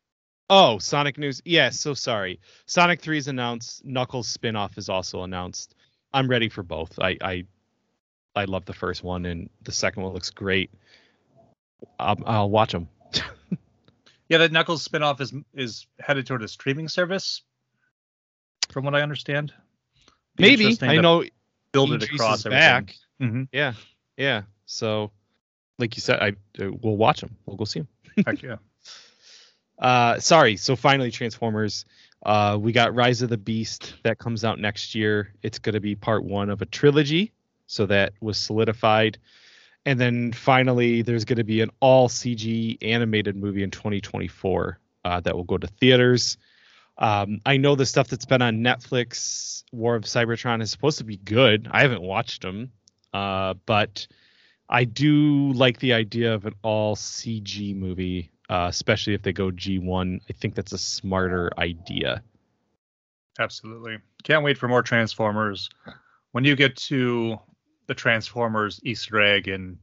[0.48, 1.42] Oh, Sonic news.
[1.44, 2.38] Yeah, so sorry.
[2.66, 3.84] Sonic 3 is announced.
[3.84, 5.74] Knuckles spin-off is also announced.
[6.14, 6.98] I'm ready for both.
[7.00, 7.44] I I
[8.36, 10.70] I love the first one and the second one looks great.
[11.98, 12.88] I'll, I'll watch them.
[14.28, 17.42] Yeah, that Knuckles spinoff is is headed toward a streaming service,
[18.70, 19.52] from what I understand.
[20.36, 20.76] Be Maybe.
[20.82, 21.24] I know
[21.72, 22.94] build it across back.
[23.20, 23.74] hmm Yeah.
[24.16, 24.42] Yeah.
[24.66, 25.10] So
[25.78, 26.28] like you said, I
[26.62, 27.36] uh, we'll watch them.
[27.46, 27.88] We'll go see them.
[28.26, 28.56] Heck yeah.
[29.78, 30.56] Uh, sorry.
[30.56, 31.84] So finally, Transformers.
[32.24, 35.34] Uh, we got Rise of the Beast that comes out next year.
[35.42, 37.34] It's going to be part one of a trilogy.
[37.66, 39.18] So that was solidified.
[39.86, 45.20] And then finally, there's going to be an all CG animated movie in 2024 uh,
[45.20, 46.36] that will go to theaters.
[46.98, 51.04] Um, I know the stuff that's been on Netflix, War of Cybertron, is supposed to
[51.04, 51.68] be good.
[51.70, 52.72] I haven't watched them,
[53.14, 54.08] uh, but
[54.68, 59.52] I do like the idea of an all CG movie, uh, especially if they go
[59.52, 60.20] G1.
[60.28, 62.24] I think that's a smarter idea.
[63.38, 63.98] Absolutely.
[64.24, 65.68] Can't wait for more Transformers.
[66.32, 67.38] When you get to
[67.86, 69.78] the Transformers Easter egg in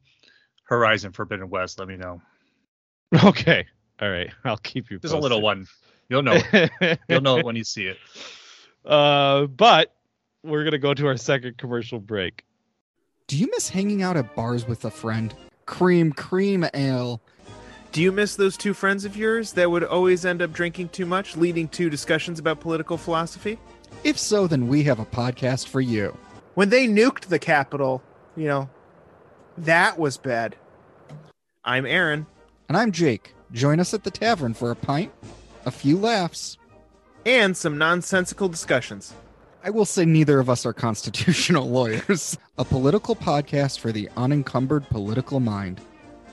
[0.65, 2.21] Horizon Forbidden West, let me know.
[3.23, 3.67] Okay.
[4.01, 4.31] All right.
[4.43, 4.97] I'll keep you.
[4.97, 5.67] There's a little one.
[6.09, 6.33] You'll know.
[6.51, 6.99] it.
[7.07, 7.97] You'll know it when you see it.
[8.83, 9.93] Uh, but
[10.43, 12.43] we're gonna go to our second commercial break.
[13.27, 15.33] Do you miss hanging out at bars with a friend?
[15.67, 17.21] Cream, cream ale.
[17.91, 21.05] Do you miss those two friends of yours that would always end up drinking too
[21.05, 23.59] much, leading to discussions about political philosophy?
[24.03, 26.17] If so, then we have a podcast for you.
[26.55, 28.01] When they nuked the Capitol,
[28.35, 28.69] you know,
[29.57, 30.55] that was bad.
[31.63, 32.25] I'm Aaron,
[32.67, 33.33] And I'm Jake.
[33.51, 35.11] Join us at the tavern for a pint,
[35.65, 36.57] a few laughs.
[37.25, 39.13] and some nonsensical discussions.
[39.63, 42.37] I will say neither of us are constitutional lawyers.
[42.57, 45.79] A political podcast for the unencumbered political mind.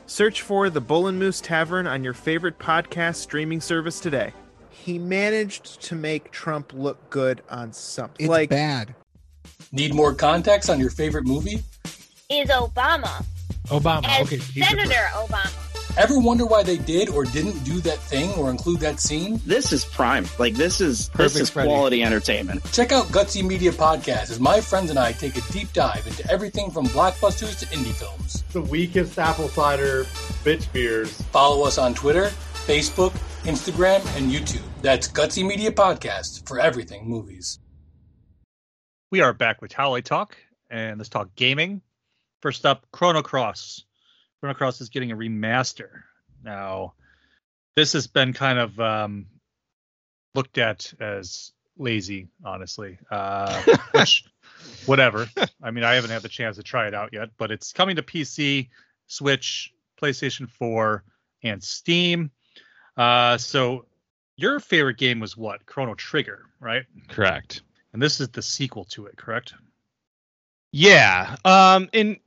[0.06, 4.32] Search for the Bull and Moose Tavern on your favorite podcast streaming service today.
[4.70, 8.24] He managed to make Trump look good on something.
[8.26, 8.96] It's like bad.
[9.72, 11.62] Need more context on your favorite movie?
[12.28, 13.24] is Obama
[13.66, 14.04] Obama.
[14.06, 14.38] as okay.
[14.38, 15.96] Senator Obama.
[15.98, 19.40] Ever wonder why they did or didn't do that thing or include that scene?
[19.44, 20.26] This is prime.
[20.38, 21.68] Like this is Perfect, this is Freddie.
[21.68, 22.62] quality entertainment.
[22.72, 26.28] Check out Gutsy Media Podcast as my friends and I take a deep dive into
[26.30, 28.44] everything from blockbusters to indie films.
[28.52, 30.04] the weakest apple cider
[30.44, 31.20] bitch beers.
[31.32, 32.30] Follow us on Twitter,
[32.66, 33.10] Facebook,
[33.42, 34.62] Instagram, and YouTube.
[34.82, 37.58] That's Gutsy Media Podcast for everything movies.
[39.10, 40.36] We are back with Howley Talk,
[40.70, 41.82] and let's talk gaming.
[42.42, 43.82] First up, Chrono Cross.
[44.38, 46.02] Chrono Cross is getting a remaster.
[46.44, 46.94] Now,
[47.74, 49.26] this has been kind of um,
[50.36, 52.98] looked at as lazy, honestly.
[53.10, 54.26] Uh, which,
[54.86, 55.28] whatever.
[55.60, 57.96] I mean, I haven't had the chance to try it out yet, but it's coming
[57.96, 58.68] to PC,
[59.08, 61.02] Switch, PlayStation 4,
[61.42, 62.30] and Steam.
[62.96, 63.86] Uh, so
[64.36, 65.66] your favorite game was what?
[65.66, 66.84] Chrono Trigger, right?
[67.08, 67.62] Correct.
[67.92, 69.54] And this is the sequel to it, correct?
[70.72, 71.36] Yeah.
[71.44, 72.18] Um and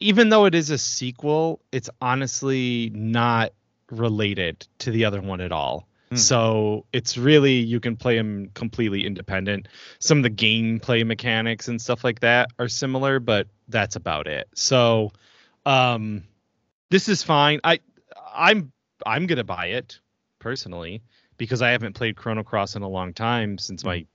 [0.00, 3.52] even though it is a sequel, it's honestly not
[3.90, 5.88] related to the other one at all.
[6.10, 6.16] Hmm.
[6.16, 9.68] So it's really you can play them completely independent.
[9.98, 14.48] Some of the gameplay mechanics and stuff like that are similar, but that's about it.
[14.54, 15.12] So
[15.66, 16.24] um
[16.90, 17.60] this is fine.
[17.64, 17.80] I
[18.34, 18.72] I'm
[19.06, 20.00] I'm gonna buy it
[20.38, 21.02] personally
[21.36, 24.06] because I haven't played Chrono Cross in a long time since my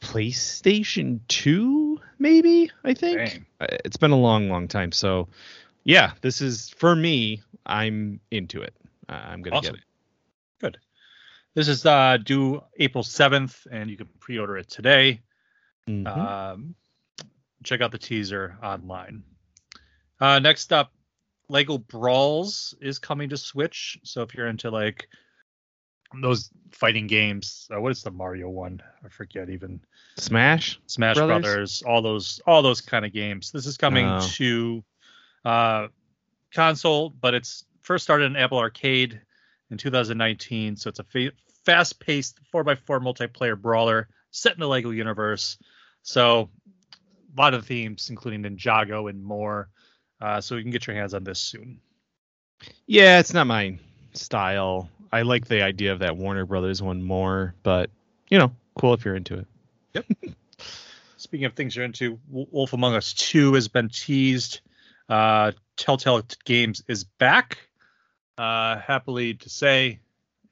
[0.00, 3.46] PlayStation 2 maybe I think Dang.
[3.60, 5.28] Uh, it's been a long long time so
[5.84, 8.74] yeah this is for me I'm into it
[9.08, 9.74] uh, I'm gonna Awesome.
[9.74, 9.86] get it
[10.60, 10.78] Good.
[11.54, 15.20] This is uh, due April 7th, and you can pre-order it today.
[15.88, 16.06] Mhm.
[16.06, 16.74] Um,
[17.62, 19.22] check out the teaser online.
[20.20, 20.92] Uh, next up,
[21.48, 23.98] Lego Brawls is coming to Switch.
[24.02, 25.08] So if you're into like
[26.20, 28.80] those fighting games, uh, what is the Mario one?
[29.04, 29.80] I forget even.
[30.16, 31.42] Smash Smash Brothers?
[31.42, 33.50] Brothers, all those all those kind of games.
[33.52, 34.20] This is coming Oh.
[34.34, 34.84] to
[35.44, 35.88] uh,
[36.54, 39.20] console, but it's first started in Apple Arcade
[39.70, 40.76] in 2019.
[40.76, 41.32] So it's a fa-
[41.64, 45.58] fast-paced 4x4 multiplayer brawler set in the Lego universe.
[46.02, 46.50] So
[47.36, 49.68] a lot of themes, including Ninjago and more.
[50.20, 51.80] Uh, so you can get your hands on this soon.
[52.86, 53.78] yeah it's not my
[54.14, 57.90] style I like the idea of that Warner Brothers one more but
[58.28, 59.46] you know cool if you're into it
[59.96, 60.06] Yep.
[61.16, 64.60] Speaking of things you're into, Wolf Among Us 2 has been teased.
[65.08, 67.58] Uh, Telltale Games is back,
[68.36, 70.00] uh, happily to say,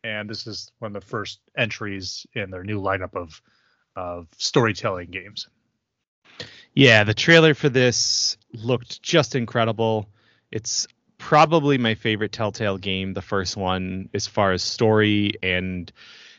[0.02, 3.40] and this is one of the first entries in their new lineup of
[3.96, 5.46] of storytelling games.
[6.74, 10.08] Yeah, the trailer for this looked just incredible.
[10.50, 10.88] It's
[11.24, 15.90] probably my favorite Telltale game, the first one, as far as story, and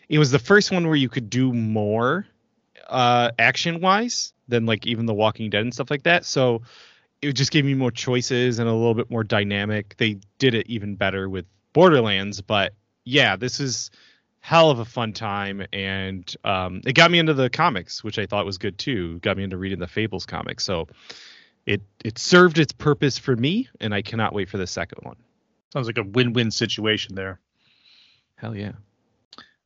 [0.10, 2.28] it was the first one where you could do more
[2.88, 6.24] uh, action wise than like even The Walking Dead and stuff like that.
[6.24, 6.62] So
[7.20, 9.96] it just gave me more choices and a little bit more dynamic.
[9.98, 12.76] They did it even better with Borderlands, but
[13.06, 13.90] yeah, this is
[14.40, 18.28] hell of a fun time and um, it got me into the comics which i
[18.28, 20.88] thought was good too got me into reading the fables comics so
[21.66, 25.16] it it served its purpose for me and i cannot wait for the second one
[25.74, 27.40] Sounds like a win-win situation there.
[28.38, 28.72] hell yeah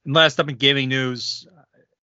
[0.06, 1.48] And last up in gaming news,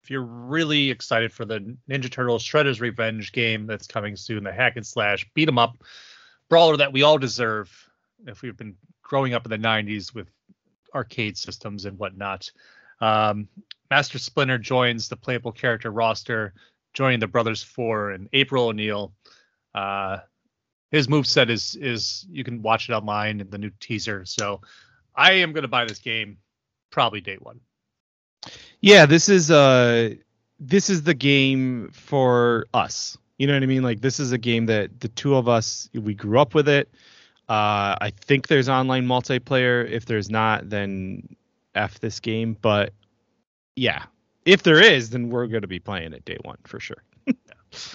[0.03, 4.53] if you're really excited for the Ninja Turtles Shredder's Revenge game that's coming soon, the
[4.53, 5.83] hack and slash beat 'em up
[6.49, 7.69] brawler that we all deserve
[8.25, 10.27] if we've been growing up in the 90s with
[10.95, 12.49] arcade systems and whatnot.
[13.01, 13.47] Um,
[13.91, 16.53] Master Splinter joins the playable character roster,
[16.93, 19.13] joining the Brothers Four and April O'Neil.
[19.73, 20.19] Uh,
[20.91, 24.25] his move set is is you can watch it online in the new teaser.
[24.25, 24.61] So
[25.15, 26.37] I am gonna buy this game
[26.91, 27.59] probably day one.
[28.81, 30.15] yeah this is uh
[30.59, 33.17] this is the game for us.
[33.37, 33.83] You know what i mean?
[33.83, 36.89] Like this is a game that the two of us we grew up with it.
[37.47, 39.87] Uh i think there's online multiplayer.
[39.89, 41.35] If there's not then
[41.75, 42.57] f this game.
[42.61, 42.93] But
[43.75, 44.05] yeah
[44.45, 47.03] if there is then we're going to be playing it day one for sure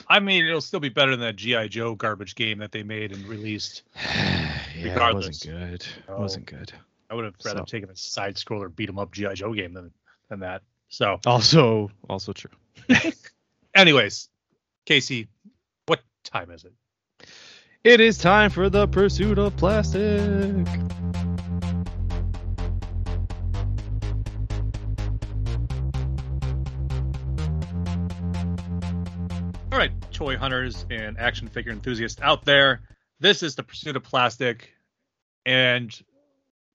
[0.09, 3.13] I mean, it'll still be better than that GI Joe garbage game that they made
[3.13, 3.83] and released.
[3.97, 5.83] yeah, it wasn't good.
[6.09, 6.73] It wasn't good.
[7.11, 9.73] I would have rather So- taken a side scroller beat 'em up GI Joe game
[9.75, 9.93] than
[10.29, 10.63] than that.
[10.89, 12.51] So, Also, also true.
[13.75, 14.29] anyways,
[14.87, 15.29] Casey,
[15.87, 16.73] what time is it?
[17.83, 20.67] It is time for the pursuit of plastic.
[29.75, 32.83] All right, toy hunters and action figure enthusiasts out there,
[33.19, 34.73] this is the pursuit of plastic,
[35.45, 35.93] and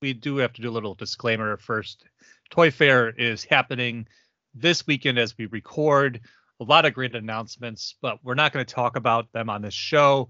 [0.01, 2.03] we do have to do a little disclaimer first.
[2.49, 4.05] Toy Fair is happening
[4.53, 6.19] this weekend as we record.
[6.59, 9.73] A lot of great announcements, but we're not going to talk about them on this
[9.73, 10.27] show.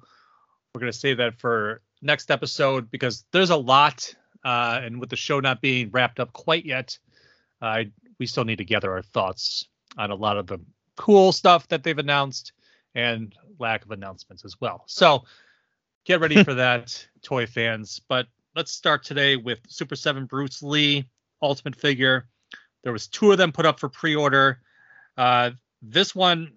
[0.75, 4.13] We're going to save that for next episode because there's a lot,
[4.45, 6.99] uh, and with the show not being wrapped up quite yet,
[7.63, 7.85] uh,
[8.19, 9.65] we still need to gather our thoughts
[9.97, 10.59] on a lot of the
[10.97, 12.51] cool stuff that they've announced
[12.95, 14.83] and lack of announcements as well.
[14.87, 15.25] So
[16.05, 18.01] get ready for that, toy fans.
[18.07, 21.07] But let's start today with Super 7 Bruce Lee
[21.41, 22.27] Ultimate figure.
[22.83, 24.61] There was two of them put up for pre-order.
[25.17, 26.53] Uh, this one,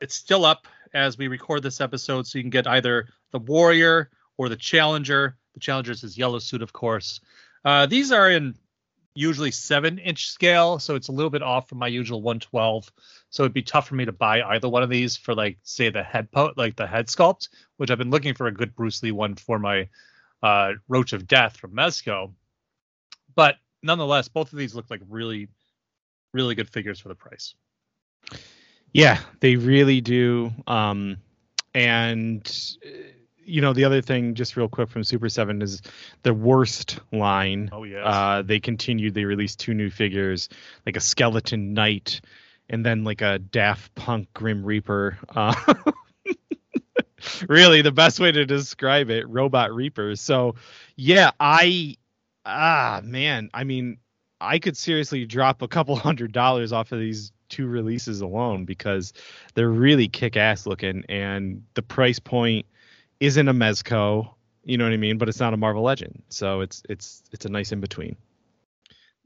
[0.00, 4.10] it's still up as we record this episode, so you can get either the Warrior
[4.36, 5.36] or the Challenger.
[5.54, 7.20] The Challenger is his yellow suit, of course.
[7.64, 8.54] Uh, these are in
[9.16, 12.90] usually seven inch scale, so it's a little bit off from my usual 112.
[13.30, 15.88] So it'd be tough for me to buy either one of these for like say
[15.90, 19.02] the head po- like the head sculpt, which I've been looking for a good Bruce
[19.02, 19.88] Lee one for my
[20.42, 22.32] uh, Roach of Death from Mezco.
[23.34, 25.48] But nonetheless, both of these look like really,
[26.32, 27.54] really good figures for the price.
[28.92, 30.52] Yeah, they really do.
[30.66, 31.18] Um,
[31.74, 32.46] and
[32.84, 32.88] uh,
[33.46, 35.80] you know the other thing, just real quick from Super Seven is
[36.22, 37.70] the worst line.
[37.72, 38.02] Oh yes.
[38.04, 39.14] Uh, they continued.
[39.14, 40.48] They released two new figures,
[40.84, 42.20] like a skeleton knight,
[42.68, 45.18] and then like a Daft Punk Grim Reaper.
[45.34, 45.54] Uh,
[47.48, 50.20] really, the best way to describe it, Robot Reapers.
[50.20, 50.56] So,
[50.96, 51.96] yeah, I
[52.44, 53.98] ah man, I mean,
[54.40, 59.12] I could seriously drop a couple hundred dollars off of these two releases alone because
[59.54, 62.66] they're really kick ass looking, and the price point
[63.20, 64.30] isn't a Mezco.
[64.64, 65.18] You know what I mean?
[65.18, 68.16] But it's not a Marvel Legend, so it's it's it's a nice in between.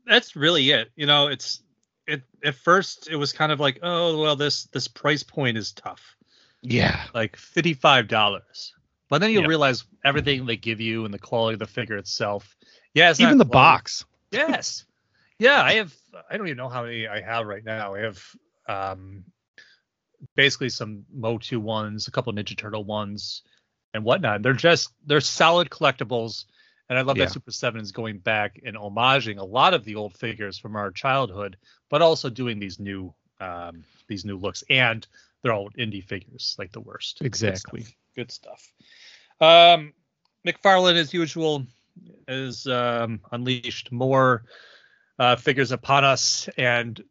[0.07, 0.91] That's really it.
[0.97, 1.63] You know, it's
[2.07, 5.73] it at first it was kind of like, oh well, this this price point is
[5.73, 6.17] tough.
[6.63, 7.05] Yeah.
[7.15, 8.75] Like fifty five dollars.
[9.09, 9.49] But then you'll Yep.
[9.49, 12.55] realize everything they give you and the quality of the figure itself.
[12.95, 13.53] Yeah, it's Even the quality.
[13.79, 14.05] box.
[14.31, 14.85] Yes.
[15.39, 15.95] Yeah, I have.
[16.31, 17.95] I don't even know how many I have right now.
[17.95, 18.23] I have
[18.69, 19.25] um,
[20.37, 23.43] basically some Motu ones, a couple Ninja Turtle ones,
[23.95, 24.43] and whatnot.
[24.43, 26.45] They're just they're solid collectibles,
[26.89, 27.25] and I love Yeah.
[27.27, 30.77] that Super Seven is going back and homaging a lot of the old figures from
[30.77, 31.57] our childhood,
[31.89, 35.07] but also doing these new um, these new looks, and
[35.43, 37.19] they're all indie figures, like the worst.
[37.21, 37.83] Good Exactly.
[37.83, 37.95] stuff.
[38.15, 38.73] Good stuff.
[39.41, 39.95] Um,
[40.47, 41.67] McFarlane, as usual,
[42.29, 44.45] has um, unleashed more
[45.19, 47.03] uh, figures upon us, and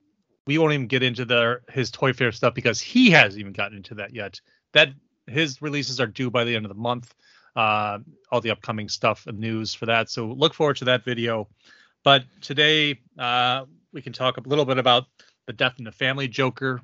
[0.46, 3.78] we won't even get into the his Toy Fair stuff because he hasn't even gotten
[3.78, 4.40] into that yet.
[4.74, 4.90] That
[5.30, 7.14] his releases are due by the end of the month.
[7.56, 8.00] Uh,
[8.32, 10.10] all the upcoming stuff and news for that.
[10.10, 11.48] So look forward to that video.
[12.04, 15.06] But today uh, we can talk a little bit about
[15.48, 16.80] the Death in the Family Joker,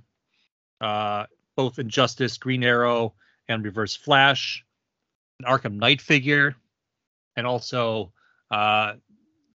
[0.81, 1.25] uh,
[1.55, 3.13] both Injustice, Green Arrow,
[3.47, 4.65] and Reverse Flash,
[5.39, 6.55] an Arkham Knight figure,
[7.37, 8.11] and also
[8.51, 8.93] uh,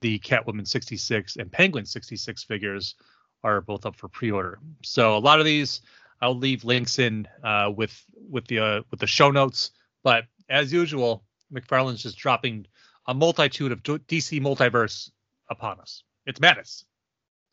[0.01, 2.97] the Catwoman 66 and Penguin 66 figures
[3.45, 4.59] are both up for pre-order.
[4.83, 5.83] So a lot of these
[6.21, 9.71] I'll leave links in uh, with with the uh, with the show notes.
[10.03, 12.67] But as usual, McFarlane's just dropping
[13.07, 15.11] a multitude of DC multiverse
[15.49, 16.03] upon us.
[16.27, 16.85] It's madness.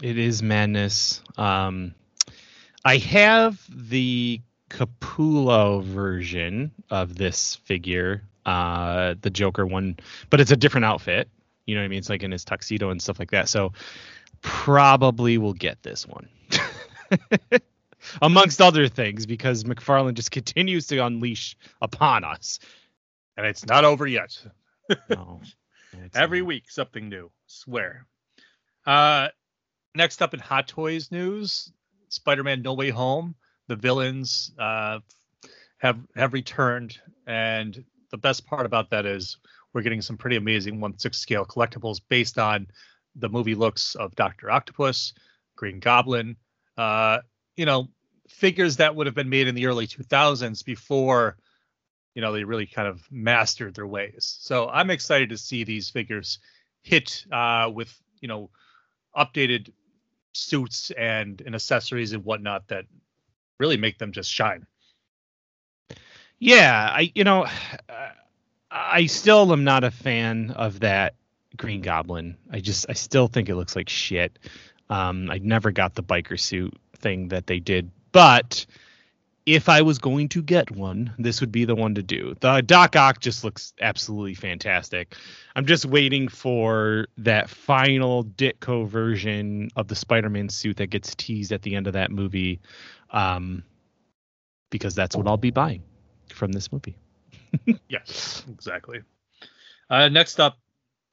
[0.02, 1.22] It is madness.
[1.38, 1.94] Um,
[2.84, 9.98] I have the Capullo version of this figure, uh, the Joker one,
[10.30, 11.30] but it's a different outfit.
[11.66, 12.00] You know what I mean?
[12.00, 13.48] It's like in his tuxedo and stuff like that.
[13.48, 13.74] So
[14.42, 16.28] probably will get this one.
[18.22, 22.60] Amongst other things, because McFarlane just continues to unleash upon us.
[23.38, 24.38] And it's not over yet.
[25.10, 25.42] No,
[26.14, 26.48] Every not.
[26.48, 27.32] week something new.
[27.48, 28.06] Swear.
[28.86, 29.30] Uh
[29.96, 31.72] next up in Hot Toys news,
[32.10, 33.36] Spider-Man No Way Home.
[33.68, 35.00] The villains uh
[35.78, 39.38] have have returned and the best part about that is
[39.74, 42.68] we're getting some pretty amazing 1/6 scale collectibles based on
[43.16, 44.52] the movie looks of Dr.
[44.52, 45.14] Octopus,
[45.56, 46.36] Green Goblin,
[46.78, 47.20] uh
[47.56, 47.88] you know,
[48.34, 51.38] figures that would have been made in the early 2000s before
[52.16, 55.90] you know they really kind of mastered their ways so i'm excited to see these
[55.90, 56.40] figures
[56.82, 58.50] hit uh, with you know
[59.16, 59.72] updated
[60.34, 62.86] suits and, and accessories and whatnot that
[63.60, 64.66] really make them just shine
[66.40, 67.46] Yeah, I you know,
[68.70, 71.16] I still am not a fan of that
[71.56, 72.36] Green Goblin.
[72.52, 74.40] I just I still think it looks like shit.
[74.90, 78.66] Um, I never got the biker suit thing that they did, but
[79.46, 82.34] if I was going to get one, this would be the one to do.
[82.40, 85.16] The Doc Ock just looks absolutely fantastic.
[85.58, 91.52] I'm just waiting for that final Ditko version of the Spider-Man suit that gets teased
[91.52, 92.62] at the end of that movie,
[93.10, 93.66] um,
[94.70, 95.84] because that's what I'll be buying
[96.34, 96.96] from this movie.
[97.88, 99.02] yes exactly
[99.90, 100.58] uh, next up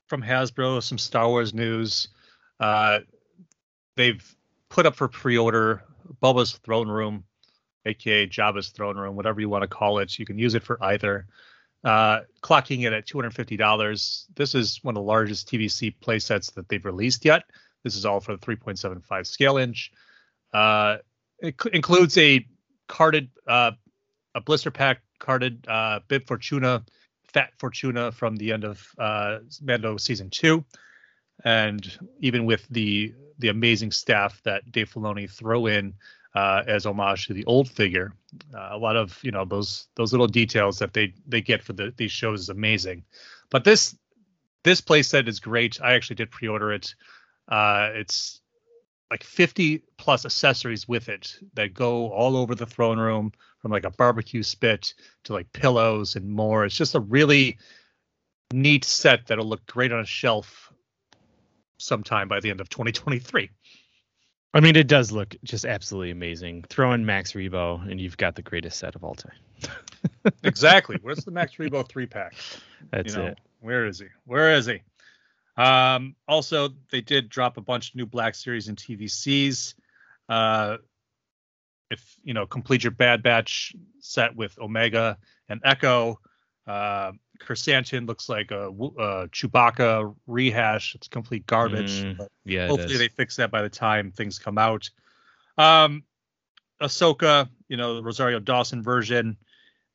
[0.07, 2.09] from hasbro some star wars news
[2.61, 2.99] uh,
[3.97, 4.37] they've
[4.69, 5.83] put up for pre-order
[6.23, 7.25] bubba's throne room
[7.87, 10.19] aka Jabba's throne room, whatever you want to call it.
[10.19, 11.27] You can use it for either.
[11.83, 14.25] Uh, clocking it at $250.
[14.35, 17.45] This is one of the largest TVC playsets that they've released yet.
[17.85, 19.91] This is all for the 3.75 scale inch.
[20.53, 20.99] Uh,
[21.39, 22.47] it cl- includes a
[22.87, 23.71] carded, uh,
[24.35, 26.85] a blister pack carded uh, Bib Fortuna,
[27.33, 30.65] Fat Fortuna from the end of uh, Mando season two,
[31.45, 35.95] and even with the the amazing staff that Dave Filoni throw in
[36.35, 38.15] uh, as homage to the old figure.
[38.55, 41.73] Uh, a lot of you know those those little details that they they get for
[41.73, 43.05] the, these shows is amazing.
[43.51, 43.97] But this
[44.63, 45.81] this playset is great.
[45.83, 46.95] I actually did pre-order it.
[47.49, 48.41] Uh, it's
[49.11, 53.85] like 50 plus accessories with it that go all over the throne room from like
[53.85, 54.95] a barbecue spit
[55.25, 56.65] to like pillows and more.
[56.65, 57.59] It's just a really
[58.53, 60.70] neat set that'll look great on a shelf
[61.81, 63.51] sometime by the end of 2023.
[64.53, 66.65] I mean, it does look just absolutely amazing.
[66.69, 69.33] Throw in Max Rebo, and you've got the greatest set of all time.
[70.43, 70.99] exactly.
[71.03, 72.35] Where's the Max Rebo three pack?
[72.91, 73.39] That's you know, it.
[73.61, 74.07] Where is he?
[74.25, 74.81] Where is he?
[75.57, 79.75] Um, also, they did drop a bunch of new Black Series and TVCs.
[80.29, 80.79] Uh,
[81.91, 86.19] if you know, complete your Bad Batch set with Omega and Echo.
[86.67, 90.95] Uh, Chrysanthemum looks like a, Wu- uh, Chewbacca rehash.
[90.95, 92.05] It's complete garbage.
[92.05, 94.89] Mm, but Yeah, hopefully they fix that by the time things come out.
[95.59, 96.05] Um,
[96.81, 99.37] Ahsoka, you know, the Rosario Dawson version,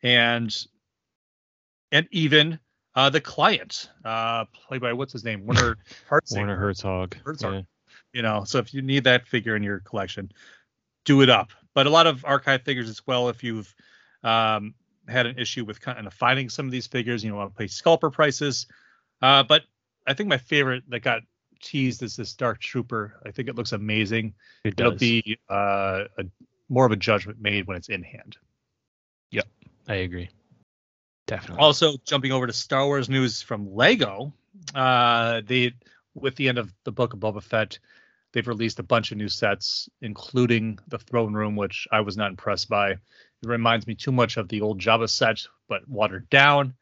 [0.03, 0.55] and
[1.91, 2.59] and even
[2.95, 5.77] uh, the client, uh, played by what's his name, Werner
[6.07, 6.37] Herzog.
[6.37, 7.15] Warner Herzog.
[7.25, 7.53] Herzog.
[7.53, 7.61] Yeah.
[8.13, 10.31] You know, so if you need that figure in your collection,
[11.05, 11.51] do it up.
[11.73, 13.29] But a lot of archive figures as well.
[13.29, 13.73] If you've
[14.23, 14.73] um,
[15.07, 17.57] had an issue with kind of finding some of these figures, you know, want to
[17.57, 18.67] pay scalper prices.
[19.21, 19.63] Uh, but
[20.05, 21.21] I think my favorite that got
[21.61, 23.19] teased is this Dark Trooper.
[23.25, 24.33] I think it looks amazing.
[24.63, 26.25] It It'll be uh, a
[26.69, 28.37] more of a judgment made when it's in hand.
[29.31, 29.47] Yep,
[29.87, 30.29] I agree.
[31.27, 31.63] Definitely.
[31.63, 34.33] Also, jumping over to Star Wars news from Lego,
[34.73, 35.73] uh, they
[36.13, 37.79] with the end of the book of Boba Fett,
[38.31, 42.29] they've released a bunch of new sets, including the throne room, which I was not
[42.29, 42.97] impressed by.
[43.45, 46.73] It reminds me too much of the old Jabba set, but watered down.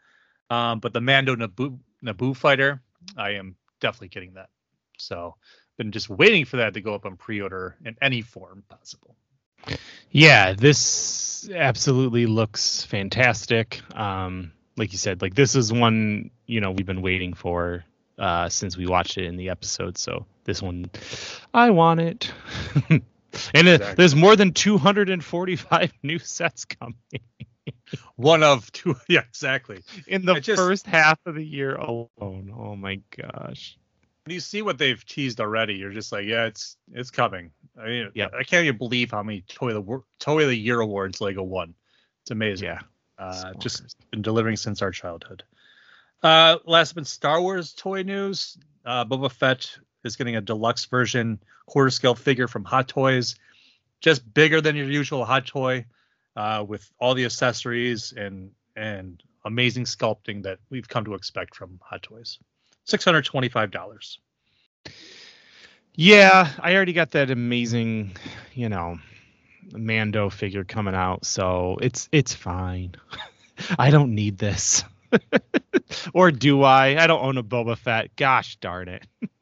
[0.49, 2.81] Um, but the Mando Naboo, Naboo fighter,
[3.17, 4.49] I am definitely getting that.
[4.97, 5.35] So,
[5.77, 9.15] been just waiting for that to go up on pre-order in any form possible.
[10.09, 13.81] Yeah, this absolutely looks fantastic.
[13.97, 17.83] Um, like you said, like this is one you know we've been waiting for
[18.17, 19.97] uh, since we watched it in the episode.
[19.97, 20.89] So this one,
[21.53, 22.31] I want it.
[23.53, 23.95] and Exactly.
[23.95, 26.95] there's more than 245 new sets coming
[28.15, 29.81] One of two, yeah, exactly.
[30.07, 32.51] in the just- first half of the year alone.
[32.55, 33.77] Oh my gosh.
[34.25, 37.51] when you see what they've teased already, you're just like, yeah, it's it's coming.
[37.79, 38.27] I mean, Yeah.
[38.37, 41.43] I can't even believe how many toy of the toy of the year awards Lego
[41.43, 41.73] won.
[42.23, 42.67] It's amazing.
[42.67, 42.79] Yeah.
[43.17, 45.43] uh, just been delivering since our childhood.
[46.21, 51.39] Uh, last in Star Wars toy news, uh, Boba Fett is getting a deluxe version
[51.65, 53.35] quarter scale figure from Hot Toys,
[54.01, 55.85] just bigger than your usual Hot Toy,
[56.35, 61.79] uh, with all the accessories and and amazing sculpting that we've come to expect from
[61.83, 62.39] Hot Toys.
[62.85, 64.19] Six hundred twenty five dollars.
[65.95, 68.15] Yeah, I already got that amazing,
[68.55, 68.97] you know,
[69.73, 72.95] Mando figure coming out, so it's it's fine.
[73.79, 74.83] I don't need this.
[76.13, 77.01] or do I?
[77.01, 78.15] I don't own a Boba Fett.
[78.15, 79.05] Gosh darn it.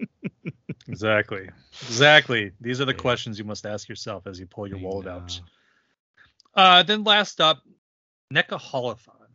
[0.87, 1.47] Exactly.
[1.83, 2.51] Exactly.
[2.59, 5.11] These are the questions you must ask yourself as you pull your I wallet know.
[5.11, 5.41] out.
[6.53, 7.61] Uh, then last up,
[8.33, 9.27] NECA Haulathon.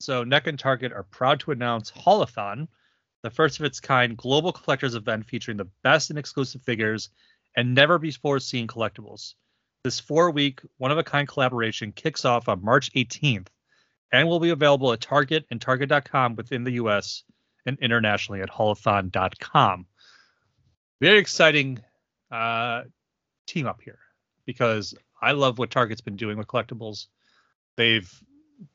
[0.00, 2.68] So NECA and Target are proud to announce Haulathon,
[3.22, 7.10] the first of its kind global collectors event featuring the best and exclusive figures
[7.56, 9.34] and never before seen collectibles.
[9.82, 13.48] This four week, one of a kind collaboration kicks off on March 18th
[14.14, 17.24] and will be available at Target and Target.com within the US
[17.66, 19.86] and internationally at haulathon.com.
[21.00, 21.80] Very exciting
[22.30, 22.82] uh,
[23.48, 23.98] team up here
[24.46, 27.06] because I love what Target's been doing with collectibles.
[27.76, 28.08] They've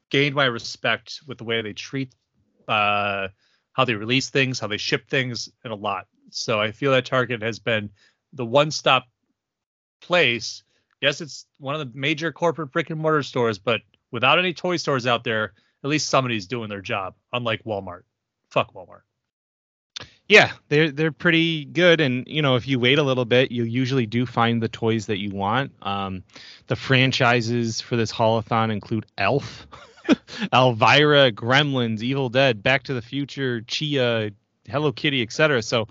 [0.10, 2.14] gained my respect with the way they treat,
[2.68, 3.30] uh,
[3.72, 6.08] how they release things, how they ship things, and a lot.
[6.32, 7.92] So I feel that Target has been
[8.34, 9.06] the one-stop
[10.02, 10.64] place.
[11.00, 13.80] Yes, it's one of the major corporate brick and mortar stores, but
[14.12, 15.54] without any toy stores out there,
[15.84, 17.16] at least somebody's doing their job.
[17.34, 18.04] Unlike Walmart.
[18.50, 19.02] Fuck Walmart.
[20.28, 23.64] Yeah, they're they're pretty good, and you know if you wait a little bit, you
[23.64, 25.72] usually do find the toys that you want.
[25.82, 26.24] Um,
[26.68, 29.66] the franchises for this haulathon include Elf,
[30.54, 34.30] Elvira, Gremlins, Evil Dead, Back to the Future, Chia,
[34.68, 35.64] Hello Kitty, etc.
[35.64, 35.88] So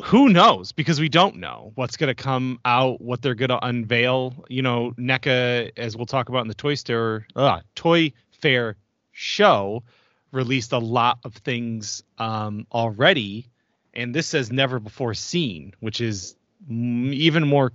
[0.00, 0.72] who knows?
[0.72, 4.44] Because we don't know what's going to come out, what they're going to unveil.
[4.48, 8.76] You know, NECA, as we'll talk about in the Toy Store, uh, Toy Fair
[9.12, 9.84] show,
[10.32, 13.48] released a lot of things um, already,
[13.94, 16.34] and this says never before seen, which is
[16.68, 17.72] mm, even more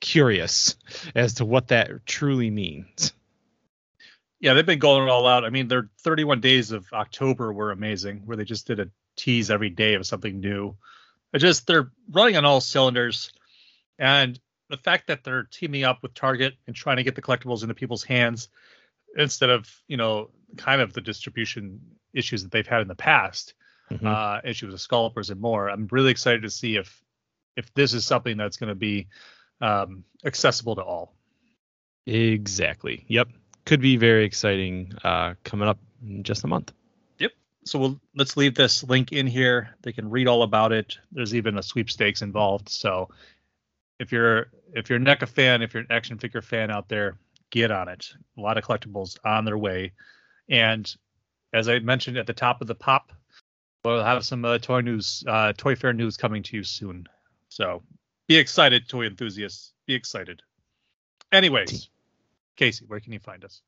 [0.00, 0.76] curious
[1.14, 3.12] as to what that truly means.
[4.38, 5.44] Yeah, they've been going all out.
[5.44, 9.50] I mean, their 31 days of October were amazing, where they just did a tease
[9.50, 10.76] every day of something new.
[11.36, 13.30] Just they're running on all cylinders,
[13.98, 14.38] and
[14.68, 17.74] the fact that they're teaming up with Target and trying to get the collectibles into
[17.74, 18.48] people's hands
[19.16, 21.80] instead of you know kind of the distribution
[22.12, 23.54] issues that they've had in the past,
[23.90, 24.04] Mhm.
[24.06, 25.68] uh, issues with scalpers and more.
[25.70, 27.02] I'm really excited to see if
[27.56, 29.08] if this is something that's going to be
[29.60, 31.14] um, accessible to all.
[32.06, 33.04] Exactly.
[33.08, 33.28] Yep.
[33.66, 36.72] Could be very exciting uh, coming up in just a month.
[37.64, 39.76] So we'll let's leave this link in here.
[39.82, 40.96] They can read all about it.
[41.12, 42.68] There's even a sweepstakes involved.
[42.68, 43.10] So
[43.98, 47.18] if you're if you're NECA fan, if you're an action figure fan out there,
[47.50, 48.06] get on it.
[48.38, 49.92] A lot of collectibles on their way.
[50.48, 50.92] And
[51.52, 53.12] as I mentioned at the top of the pop,
[53.84, 57.06] we'll have some uh, toy news, uh, toy fair news coming to you soon.
[57.48, 57.82] So
[58.28, 59.72] be excited, toy enthusiasts.
[59.86, 60.42] Be excited.
[61.32, 61.90] Anyways,
[62.56, 63.62] Casey, where can you find us?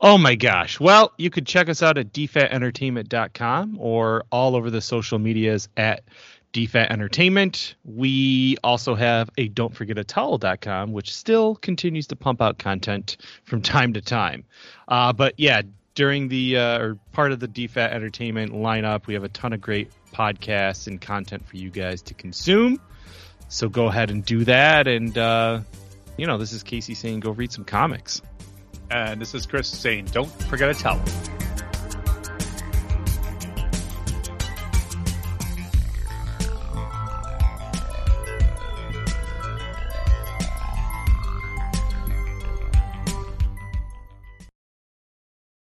[0.00, 0.80] Oh my gosh.
[0.80, 6.04] Well, you could check us out at dfatentertainment.com or all over the social medias at
[6.52, 7.74] DFAT Entertainment.
[7.84, 13.16] We also have a don't forget a towel.com, which still continues to pump out content
[13.44, 14.44] from time to time.
[14.86, 15.62] Uh, but yeah,
[15.94, 19.60] during the uh, or part of the DFAT Entertainment lineup, we have a ton of
[19.60, 22.80] great podcasts and content for you guys to consume.
[23.48, 24.86] So go ahead and do that.
[24.86, 25.60] And, uh,
[26.16, 28.22] you know, this is Casey saying go read some comics.
[28.90, 31.02] And this is Chris saying, don't forget a towel.